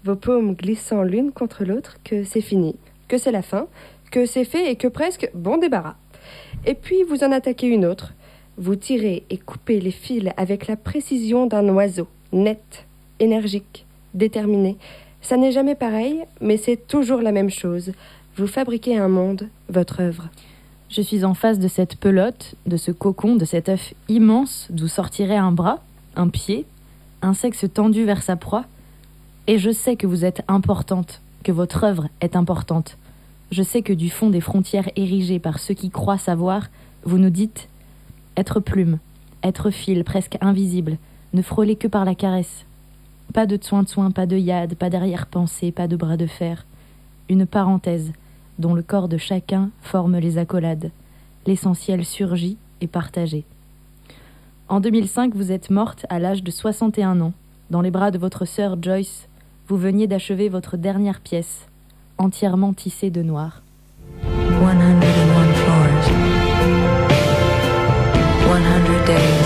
[0.03, 2.75] vos paumes glissant l'une contre l'autre, que c'est fini,
[3.07, 3.67] que c'est la fin,
[4.11, 5.97] que c'est fait et que presque bon débarras.
[6.65, 8.13] Et puis vous en attaquez une autre.
[8.57, 12.85] Vous tirez et coupez les fils avec la précision d'un oiseau, net,
[13.19, 14.77] énergique, déterminé.
[15.21, 17.91] Ça n'est jamais pareil, mais c'est toujours la même chose.
[18.35, 20.29] Vous fabriquez un monde, votre œuvre.
[20.89, 24.87] Je suis en face de cette pelote, de ce cocon, de cet œuf immense d'où
[24.87, 25.83] sortirait un bras,
[26.15, 26.65] un pied,
[27.21, 28.65] un sexe tendu vers sa proie.
[29.45, 32.97] Et je sais que vous êtes importante, que votre œuvre est importante.
[33.51, 36.69] Je sais que du fond des frontières érigées par ceux qui croient savoir,
[37.03, 37.69] vous nous dites
[38.35, 38.97] être plume,
[39.43, 40.97] être fil presque invisible,
[41.33, 42.65] ne frôler que par la caresse.
[43.31, 46.65] Pas de soin de soin, pas de yad, pas d'arrière-pensée, pas de bras de fer.
[47.29, 48.11] Une parenthèse,
[48.59, 50.91] dont le corps de chacun forme les accolades.
[51.47, 53.45] L'essentiel surgit et partagé.
[54.67, 57.33] En 2005, vous êtes morte à l'âge de 61 ans.
[57.71, 59.27] Dans les bras de votre sœur Joyce,
[59.67, 61.67] vous veniez d'achever votre dernière pièce,
[62.17, 63.63] entièrement tissée de noir.
[64.23, 64.99] 101
[65.53, 66.49] floors.
[68.49, 69.38] 100 days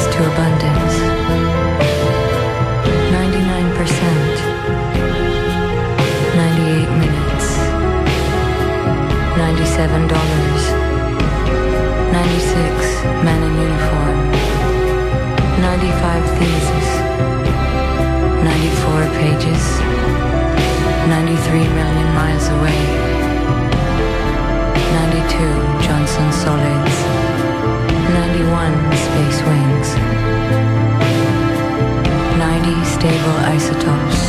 [33.03, 34.19] stable isotopes.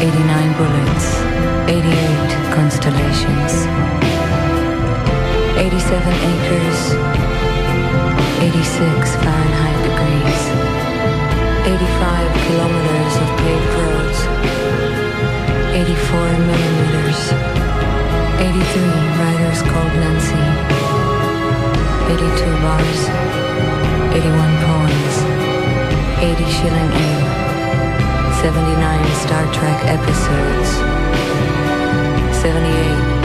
[0.00, 1.06] 89 bullets.
[1.68, 3.52] 88 constellations.
[5.60, 6.00] 87
[6.32, 6.78] acres.
[8.40, 10.40] 86 Fahrenheit degrees.
[11.68, 14.18] 85 kilometers of paved roads.
[15.76, 17.20] 84 millimeters.
[18.48, 20.44] 83 riders called Nancy.
[22.16, 23.00] 82 bars.
[24.16, 25.14] 81 poems.
[26.24, 27.47] 80 shilling ale.
[28.38, 30.70] 79 Star Trek episodes.
[32.38, 32.70] 78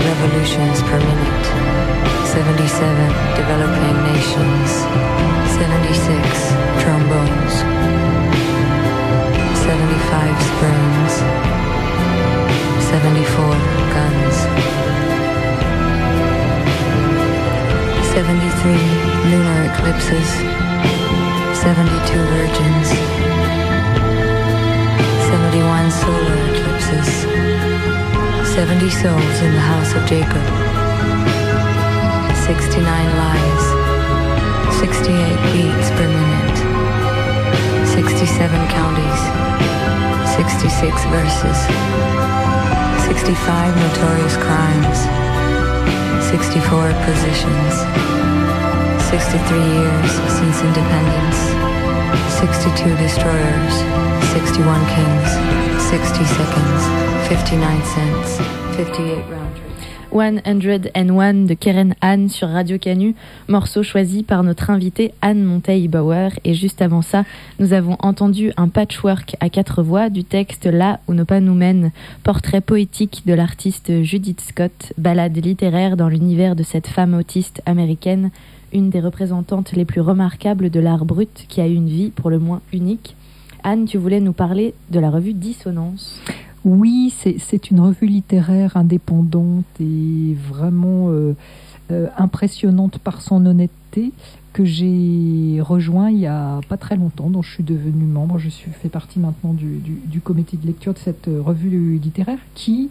[0.09, 1.45] revolutions per minute.
[2.33, 4.69] 77 developing nations.
[5.53, 6.17] 76
[6.81, 7.53] trombones.
[9.61, 11.13] 75 springs.
[12.89, 13.53] 74
[13.93, 14.35] guns.
[18.17, 18.81] 73
[19.29, 20.29] lunar eclipses.
[21.61, 23.33] 72 virgins.
[25.83, 27.09] 71 solar eclipses.
[28.55, 30.43] 70 souls in the house of Jacob.
[32.47, 32.87] 69
[33.19, 33.63] lies.
[34.79, 35.11] 68
[35.51, 36.57] beats per minute.
[37.87, 39.21] 67 counties.
[40.39, 41.59] 66 verses.
[43.03, 44.99] 65 notorious crimes.
[46.31, 47.73] 64 positions.
[49.11, 51.72] 63 years since independence.
[52.13, 53.73] 62 destroyers.
[54.33, 55.31] 61 kings.
[55.89, 56.83] 60 seconds.
[57.27, 58.43] 59 cents.
[58.75, 59.73] 58 round trips.
[60.13, 63.15] 101 de Keren Anne sur Radio Canu,
[63.47, 66.29] morceau choisi par notre invitée Anne Monteil-Bauer.
[66.43, 67.23] Et juste avant ça,
[67.57, 71.55] nous avons entendu un patchwork à quatre voix du texte Là où nos pas nous
[71.55, 71.91] mènent,
[72.21, 78.29] portrait poétique de l'artiste Judith Scott, balade littéraire dans l'univers de cette femme autiste américaine,
[78.73, 82.39] une des représentantes les plus remarquables de l'art brut qui a une vie pour le
[82.39, 83.15] moins unique.
[83.63, 86.19] Anne, tu voulais nous parler de la revue Dissonance.
[86.65, 91.35] Oui, c'est- c'est une revue littéraire indépendante et vraiment euh,
[91.91, 94.11] euh, impressionnante par son honnêteté
[94.53, 98.37] que j'ai rejoint il y a pas très longtemps, dont je suis devenue membre.
[98.37, 102.37] Je suis fais partie maintenant du, du- comité de lecture de cette euh, revue littéraire
[102.53, 102.89] qui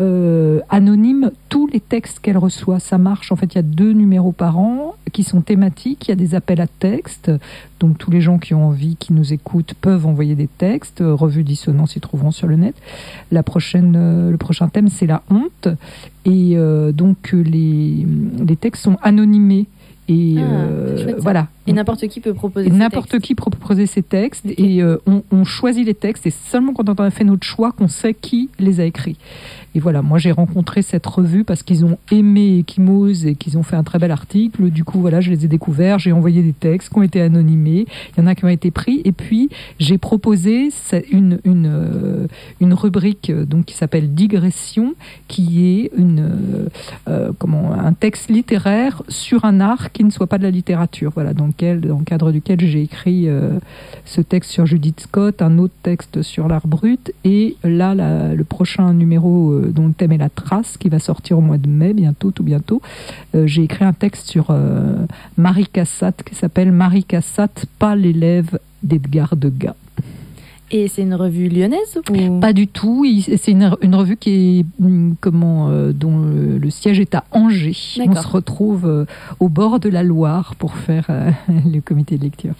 [0.00, 2.80] euh, anonyme tous les textes qu'elle reçoit.
[2.80, 3.32] Ça marche.
[3.32, 6.08] En fait, il y a deux numéros par an qui sont thématiques.
[6.08, 7.30] Il y a des appels à textes.
[7.80, 11.00] Donc tous les gens qui ont envie, qui nous écoutent, peuvent envoyer des textes.
[11.00, 12.74] Euh, Revue Dissonance, ils trouveront sur le net.
[13.30, 15.68] La prochaine, euh, le prochain thème, c'est la honte.
[16.26, 16.56] Et
[16.94, 18.06] donc les,
[18.46, 19.66] les textes sont anonymés.
[20.08, 21.48] Et Ah, euh, chouette, voilà.
[21.66, 22.68] Et n'importe qui peut proposer.
[22.70, 23.26] N'importe textes.
[23.26, 26.88] qui peut proposer ses textes et euh, on, on choisit les textes et seulement quand
[26.88, 29.16] on a fait notre choix qu'on sait qui les a écrits.
[29.74, 33.64] Et voilà, moi j'ai rencontré cette revue parce qu'ils ont aimé Ekimose et qu'ils ont
[33.64, 34.70] fait un très bel article.
[34.70, 37.86] Du coup, voilà, je les ai découverts, j'ai envoyé des textes qui ont été anonymés.
[38.16, 39.48] Il y en a qui ont été pris et puis
[39.80, 40.68] j'ai proposé
[41.10, 42.26] une, une, euh,
[42.60, 44.94] une rubrique euh, donc qui s'appelle Digression,
[45.26, 46.68] qui est une,
[47.08, 51.10] euh, comment, un texte littéraire sur un art qui ne soit pas de la littérature.
[51.14, 53.28] Voilà, dans, lequel, dans le cadre duquel j'ai écrit
[54.04, 58.92] ce texte sur Judith Scott, un autre texte sur l'art brut, et là, le prochain
[58.92, 61.92] numéro euh, dont le thème est la trace, qui va sortir au mois de mai,
[61.92, 62.82] bientôt, tout bientôt,
[63.34, 65.06] euh, j'ai écrit un texte sur euh,
[65.36, 69.74] Marie Cassatt, qui s'appelle Marie Cassatt, pas l'élève d'Edgar Degas.
[70.70, 72.40] Et c'est une revue lyonnaise ou...
[72.40, 73.06] Pas du tout.
[73.20, 77.22] C'est une, une revue qui est hum, comment euh, dont le, le siège est à
[77.30, 77.76] Angers.
[78.08, 79.04] On se retrouve euh,
[79.40, 81.30] au bord de la Loire pour faire euh,
[81.72, 82.54] le comité de lecture.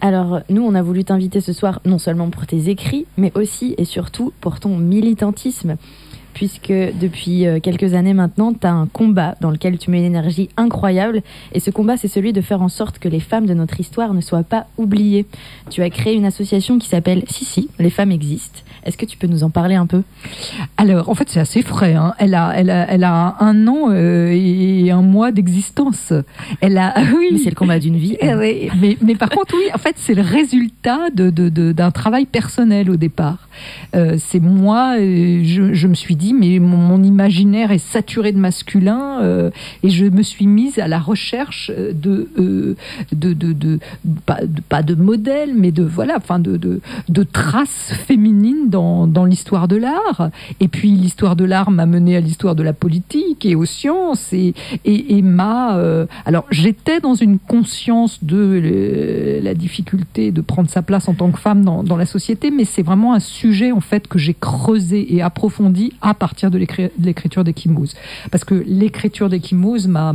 [0.00, 3.74] Alors, nous, on a voulu t'inviter ce soir, non seulement pour tes écrits, mais aussi
[3.78, 5.76] et surtout pour ton militantisme.
[6.38, 10.04] Puisque depuis euh, quelques années maintenant, tu as un combat dans lequel tu mets une
[10.04, 11.22] énergie incroyable.
[11.52, 14.14] Et ce combat, c'est celui de faire en sorte que les femmes de notre histoire
[14.14, 15.26] ne soient pas oubliées.
[15.68, 18.60] Tu as créé une association qui s'appelle Si, si, les femmes existent.
[18.88, 20.02] Est-ce que tu peux nous en parler un peu?
[20.76, 21.94] Alors, en fait, c'est assez frais.
[21.94, 22.14] hein.
[22.18, 26.12] Elle, a, elle, a, elle a un an euh, et un mois d'existence.
[26.60, 28.16] Elle a, oui, c'est le combat d'une vie.
[28.20, 31.72] Eh oui, mais, mais par contre, oui, en fait, c'est le résultat de, de- de-
[31.72, 33.48] d'un travail personnel au départ.
[33.94, 38.32] Euh, c'est moi, euh, je, je me suis dit, mais mon, mon imaginaire est saturé
[38.32, 39.50] de masculin, euh,
[39.82, 43.78] et je me suis mise à la recherche de, de, de, de-
[44.24, 48.77] pas, de, pas de modèles, mais de, voilà, enfin, de, de, de traces féminines dans,
[49.06, 50.30] dans l'histoire de l'art.
[50.60, 54.32] Et puis, l'histoire de l'art m'a mené à l'histoire de la politique et aux sciences,
[54.32, 54.54] et,
[54.84, 55.76] et, m'a.
[55.78, 61.14] euh, alors, j'étais dans une conscience de euh, la difficulté de prendre sa place en
[61.14, 64.34] tant que femme dans, la société, mais c'est vraiment un sujet en fait que j'ai
[64.34, 67.94] creusé et approfondi à partir de l'écri- de l'écriture d'Ekimose.
[68.30, 69.28] Parce que l'écriture
[69.88, 70.12] m'a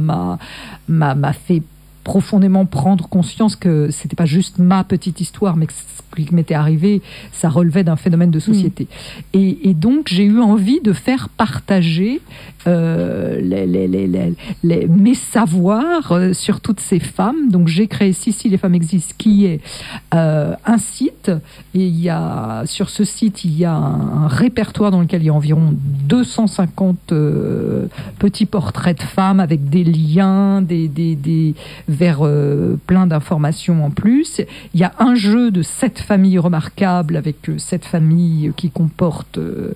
[0.87, 1.61] m'a fait
[2.03, 6.53] profondément prendre conscience que c'était pas juste ma petite histoire, mais que ce qui m'était
[6.53, 7.01] arrivé,
[7.31, 8.87] ça relevait d'un phénomène de société.
[9.33, 12.21] Et, et donc j'ai eu envie de faire partager
[12.67, 13.87] euh, les, les-
[14.63, 17.49] les- mes savoirs euh, sur toutes ces femmes.
[17.49, 19.59] Donc j'ai créé Si Si les femmes existent, qui est
[20.13, 21.31] euh, un site.
[21.73, 25.23] Et il y a, sur ce site, il y a un, un répertoire dans lequel
[25.23, 25.73] il y a environ
[26.07, 27.87] 250 euh,
[28.19, 31.55] petits portraits de femmes avec des liens, des, des, des-
[31.93, 34.41] vers euh, plein d'informations en plus.
[34.73, 39.37] Il y a un jeu de sept familles remarquables avec euh, sept familles qui comportent.
[39.37, 39.73] euh,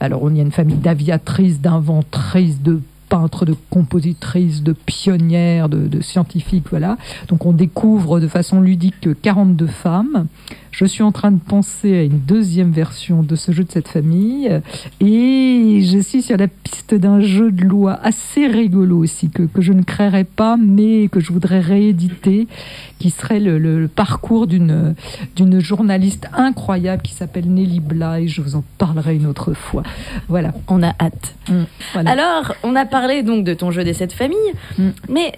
[0.00, 5.86] alors, il y a une famille d'aviatrices, d'inventrices, de peintres, de compositrices, de pionnières, de,
[5.86, 6.96] de scientifiques, voilà.
[7.28, 10.26] Donc on découvre de façon ludique 42 femmes.
[10.78, 13.88] Je suis en train de penser à une deuxième version de ce jeu de cette
[13.88, 14.50] famille
[15.00, 19.62] et je suis sur la piste d'un jeu de loi assez rigolo aussi que, que
[19.62, 22.46] je ne créerai pas mais que je voudrais rééditer
[22.98, 24.94] qui serait le, le- le parcours d'une
[25.34, 28.28] d'une journaliste incroyable qui s'appelle Nelly Bly.
[28.28, 29.82] Je vous en parlerai une autre fois.
[30.28, 30.52] Voilà.
[30.68, 31.34] On a hâte.
[31.94, 32.10] voilà.
[32.10, 34.36] Alors, on a parlé donc de ton jeu des sept familles,
[34.78, 34.88] Mm.
[35.08, 35.32] mais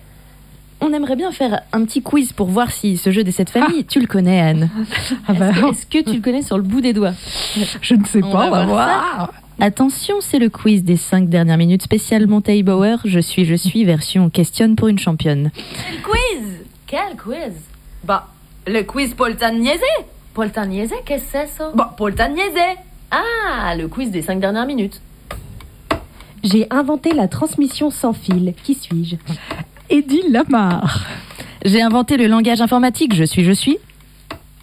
[0.80, 3.84] on aimerait bien faire un petit quiz pour voir si ce jeu des sept familles,
[3.84, 4.70] tu le connais, Anne.
[5.26, 7.14] Ah bah, Est-ce que, est-ce que tu le connais sur le bout des doigts
[7.80, 9.32] je ne sais on pas, va on va voir voir.
[9.60, 12.98] Attention, c'est le quiz des cinq dernières minutes spécial Monteil Bauer.
[13.04, 15.50] Je suis, je suis, version questionne pour une championne.
[15.54, 16.48] Quel quiz
[16.86, 17.54] Quel quiz
[18.04, 18.28] Bah,
[18.66, 19.80] le quiz Poltan-Niaisé
[20.34, 21.72] Poltan-Niaisé, qu'est-ce que c'est ça?
[21.74, 22.76] Bah, Poltan-Niaisé
[23.10, 25.00] Ah, le quiz des cinq dernières minutes.
[26.44, 28.54] J'ai inventé la transmission sans fil.
[28.62, 29.16] Qui suis-je?
[29.90, 31.06] Eddie Lamar.
[31.64, 33.14] J'ai inventé le langage informatique.
[33.14, 33.78] Je suis, je suis.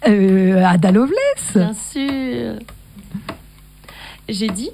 [0.06, 1.52] Euh, Ada Lovelace.
[1.54, 2.54] Bien sûr.
[4.28, 4.70] J'ai dit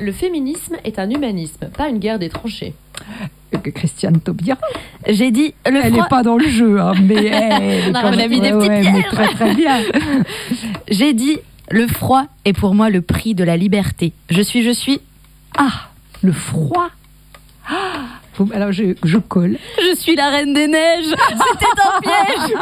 [0.00, 2.72] le féminisme est un humanisme, pas une guerre des tranchées.
[3.54, 4.56] Euh, Christiane Taubira.
[5.08, 6.02] J'ai dit le Elle froid.
[6.04, 9.02] n'est pas dans le jeu, hein, mais elle On a- mis des petites ouais, mais
[9.02, 9.80] très très bien.
[10.88, 11.38] J'ai dit,
[11.70, 14.12] le froid est pour moi le prix de la liberté.
[14.30, 15.00] Je suis, je suis.
[15.58, 15.88] Ah,
[16.22, 16.88] le froid.
[17.68, 17.74] Ah,
[18.46, 19.56] faut- alors je, je colle.
[19.80, 21.04] Je suis la reine des neiges.
[21.08, 22.52] C'était un piège.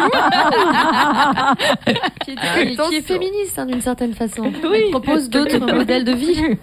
[2.25, 4.53] Qui est, qui est féministe hein, d'une certaine façon.
[4.65, 4.83] Oui.
[4.85, 6.57] Elle propose d'autres modèles de vie.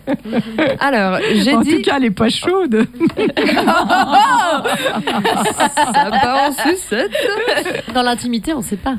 [0.79, 1.75] Alors, j'ai En dit.
[1.77, 2.87] tout cas, elle est pas chaude.
[5.75, 7.11] Ça part en sucette.
[7.93, 8.95] Dans l'intimité, on ne sait pas.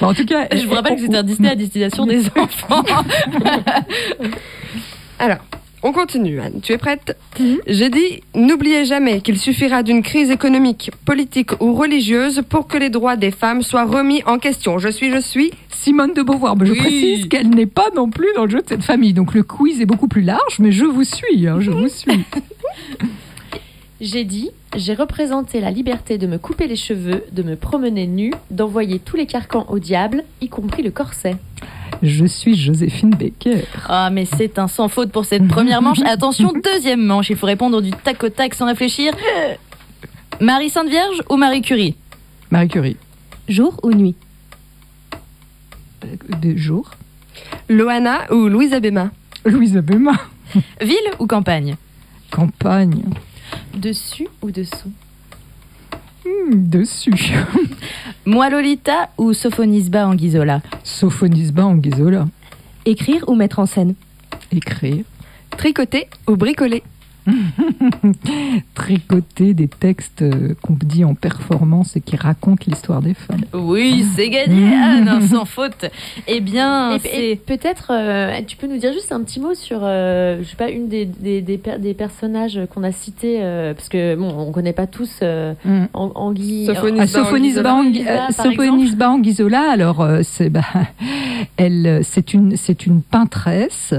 [0.00, 2.82] Bon, en tout cas, Je vous rappelle que c'est un Disney à destination des enfants.
[5.18, 5.38] Alors,
[5.82, 6.60] on continue, Anne.
[6.62, 7.16] Tu es prête
[7.66, 12.90] J'ai dit n'oubliez jamais qu'il suffira d'une crise économique, politique ou religieuse pour que les
[12.90, 14.78] droits des femmes soient remis en question.
[14.78, 15.52] Je suis, je suis.
[15.70, 16.56] Simone de Beauvoir.
[16.56, 16.78] Mais je Oui.
[16.78, 19.14] précise qu'elle n'est pas non plus dans le jeu de cette famille.
[19.14, 21.46] Donc le quiz est beaucoup plus large, mais je vous suis.
[21.48, 22.20] hein, je vous suis.
[24.02, 28.32] J'ai dit, j'ai représenté la liberté de me couper les cheveux, de me promener nu,
[28.50, 31.36] d'envoyer tous les carcans au diable, y compris le corset.
[32.02, 33.64] Je suis Joséphine Baker.
[33.88, 35.98] Ah, mais c'est un sans faute pour cette première manche.
[36.06, 37.28] Attention, deuxième manche.
[37.30, 39.12] Il faut répondre du tac au tac sans réfléchir.
[40.40, 41.94] Marie Sainte Vierge ou Marie Curie
[42.50, 42.96] Marie Curie.
[43.48, 44.14] Jour ou nuit
[46.04, 46.90] Euh, De jour.
[47.68, 49.10] Loana ou Louise Abema
[49.44, 50.12] Louise Abema.
[50.80, 51.76] Ville ou campagne
[52.30, 53.02] Campagne.
[53.74, 54.92] Dessus ou dessous
[56.24, 57.32] Hmm, dessus.
[58.26, 62.28] Moi Lolita ou Sophonisba Anguissola Sophonisba Anguissola.
[62.84, 63.94] Écrire ou mettre en scène?
[64.52, 65.04] Écrire.
[65.56, 66.82] Tricoter ou bricoler?
[68.74, 73.42] Tricoter des textes euh, qu'on dit en performance et qui racontent l'histoire des femmes.
[73.52, 74.72] Oui, c'est gagné.
[74.74, 75.86] Ah non, sans faute.
[76.26, 76.98] Eh bien,
[77.46, 80.70] peut-être, euh, tu peux nous dire juste un petit mot sur, euh, je sais pas,
[80.70, 84.52] une des, des, des, per- des personnages qu'on a cités, euh, parce que bon, on
[84.52, 85.10] connaît pas tous.
[85.22, 86.66] An- Anguille.
[88.08, 90.62] Ah, Sophonisba Anguissola, alors euh, c'est bah,
[91.56, 93.94] elle, c'est une, c'est une peintresse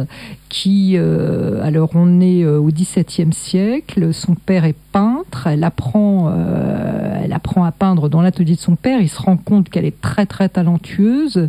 [0.51, 6.31] qui, euh, alors on est euh, au XVIIe siècle, son père est peintre, elle apprend,
[6.33, 9.85] euh, elle apprend à peindre dans l'atelier de son père, il se rend compte qu'elle
[9.85, 11.47] est très très talentueuse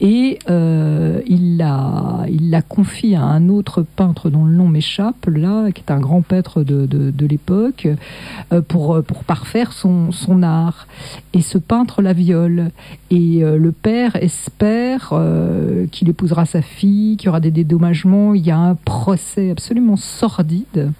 [0.00, 5.26] et euh, il, la, il la confie à un autre peintre dont le nom m'échappe,
[5.26, 7.88] là, qui est un grand peintre de, de, l'époque,
[8.52, 10.86] euh, pour, pour parfaire son, son art.
[11.32, 12.70] Et ce peintre la viole.
[13.10, 15.12] Et le père espère
[15.90, 18.34] qu'il épousera sa fille, qu'il y aura des dédommagements.
[18.34, 20.92] Il y a un procès absolument sordide.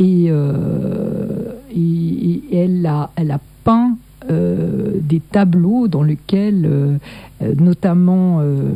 [0.00, 3.96] Et, euh, et- et elle, a, elle a peint
[4.30, 6.96] des tableaux dans lesquels, euh,
[7.42, 8.72] euh, notamment, euh,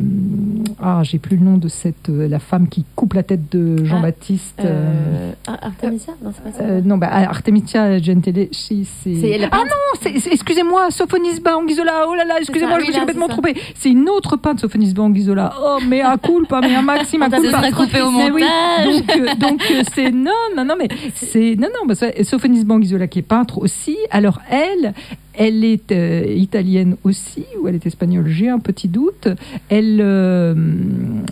[0.81, 3.83] ah, j'ai plus le nom de cette, euh, la femme qui coupe la tête de
[3.85, 4.61] Jean-Baptiste.
[4.63, 6.63] euh, Euh, ah, Artemisia Non, c'est pas ça.
[6.63, 9.49] euh, non, bah, Artemisia Gentili, c'est.
[9.51, 12.05] Ah non, excusez-moi, Sophonisba Anguissola.
[12.09, 13.55] Oh là là, excusez-moi, je me suis complètement trompée.
[13.75, 15.53] C'est une autre peintre, Sophonisba Anguissola.
[15.61, 17.49] Oh, mais à culpa, mais un maxime à culpa.
[17.61, 19.37] sera coupé au montage.
[19.39, 22.73] donc, euh, euh, c'est non, non, non, mais c'est non, non, que Sophonisba
[23.09, 23.97] qui est peintre aussi.
[24.11, 24.93] Alors elle,
[25.35, 29.27] elle est euh, italienne aussi ou elle est espagnole J'ai un petit doute.
[29.69, 30.53] Elle, euh,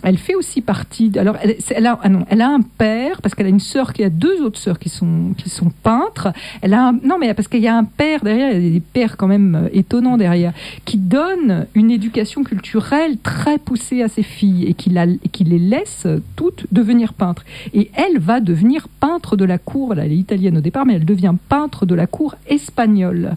[0.02, 1.12] elle fait aussi partie.
[1.18, 1.46] alors ah
[2.28, 4.88] elle a un père parce qu'elle a une sœur qui a deux autres sœurs qui
[4.88, 6.32] sont qui sont peintres.
[6.60, 8.80] Elle a non mais parce qu'il y a un père derrière, il y a des
[8.80, 10.52] pères quand même euh, étonnants derrière
[10.84, 15.44] qui donne une éducation culturelle très poussée à ses filles et qui, la- et qui
[15.44, 17.44] les laisse toutes devenir peintres.
[17.74, 21.04] Et elle va devenir peintre de la cour, elle est italienne au départ, mais elle
[21.04, 23.36] devient peintre de la cour espagnole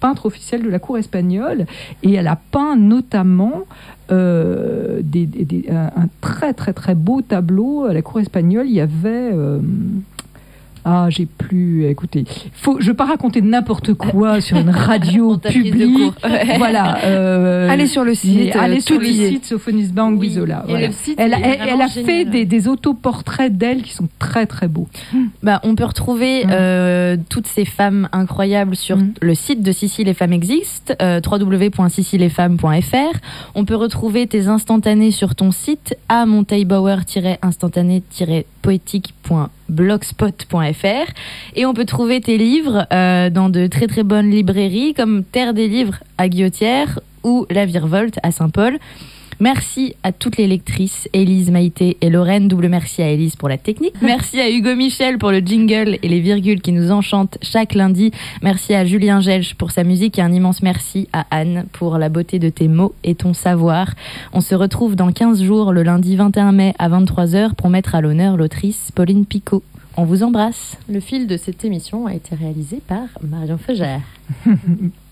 [0.00, 1.66] peintre officielle de la cour espagnole.
[2.02, 3.62] Et elle a peint notamment
[4.10, 8.66] euh, des- un très très très beau tableau à la cour espagnole.
[8.66, 9.60] Il y avait euh,
[10.84, 15.98] ah j'ai plus écoutez faut je vais pas raconter n'importe quoi sur une radio publique.
[16.24, 16.56] Ouais.
[16.58, 18.54] voilà euh, Allez sur le site.
[18.56, 19.44] allez euh, sur tout le site
[20.68, 20.86] voilà.
[20.88, 23.92] le site elle, a- est elle- vraiment elle a fait des, des autoportraits d'elle qui
[23.92, 24.88] sont très très beaux
[25.42, 26.48] Bah, on peut retrouver Mm.
[26.52, 29.12] euh, toutes ces femmes incroyables sur Mm.
[29.20, 33.18] le site de Sissi les femmes existent, euh, www.sissilesfemmes.fr.
[33.54, 36.26] On peut retrouver tes instantanés sur ton site à
[39.70, 41.12] monteilbauer-instantané-poétique.blogspot.fr
[41.56, 45.54] et on peut trouver tes livres euh, dans de très très bonnes librairies comme Terre
[45.54, 48.78] des livres à Guillotière ou La Virevolte à Saint-Paul.
[49.40, 52.46] Merci à toutes les lectrices, Élise, Maïté et Lorraine.
[52.46, 53.94] Double merci à Élise pour la technique.
[54.02, 58.10] Merci à Hugo Michel pour le jingle et les virgules qui nous enchantent chaque lundi.
[58.42, 62.10] Merci à Julien Gelsch pour sa musique et un immense merci à Anne pour la
[62.10, 63.94] beauté de tes mots et ton savoir.
[64.34, 68.02] On se retrouve dans 15 jours, le lundi 21 mai à 23h pour mettre à
[68.02, 69.62] l'honneur l'autrice Pauline Picot.
[69.96, 70.76] On vous embrasse.
[70.86, 74.02] Le fil de cette émission a été réalisé par Marion Feugère.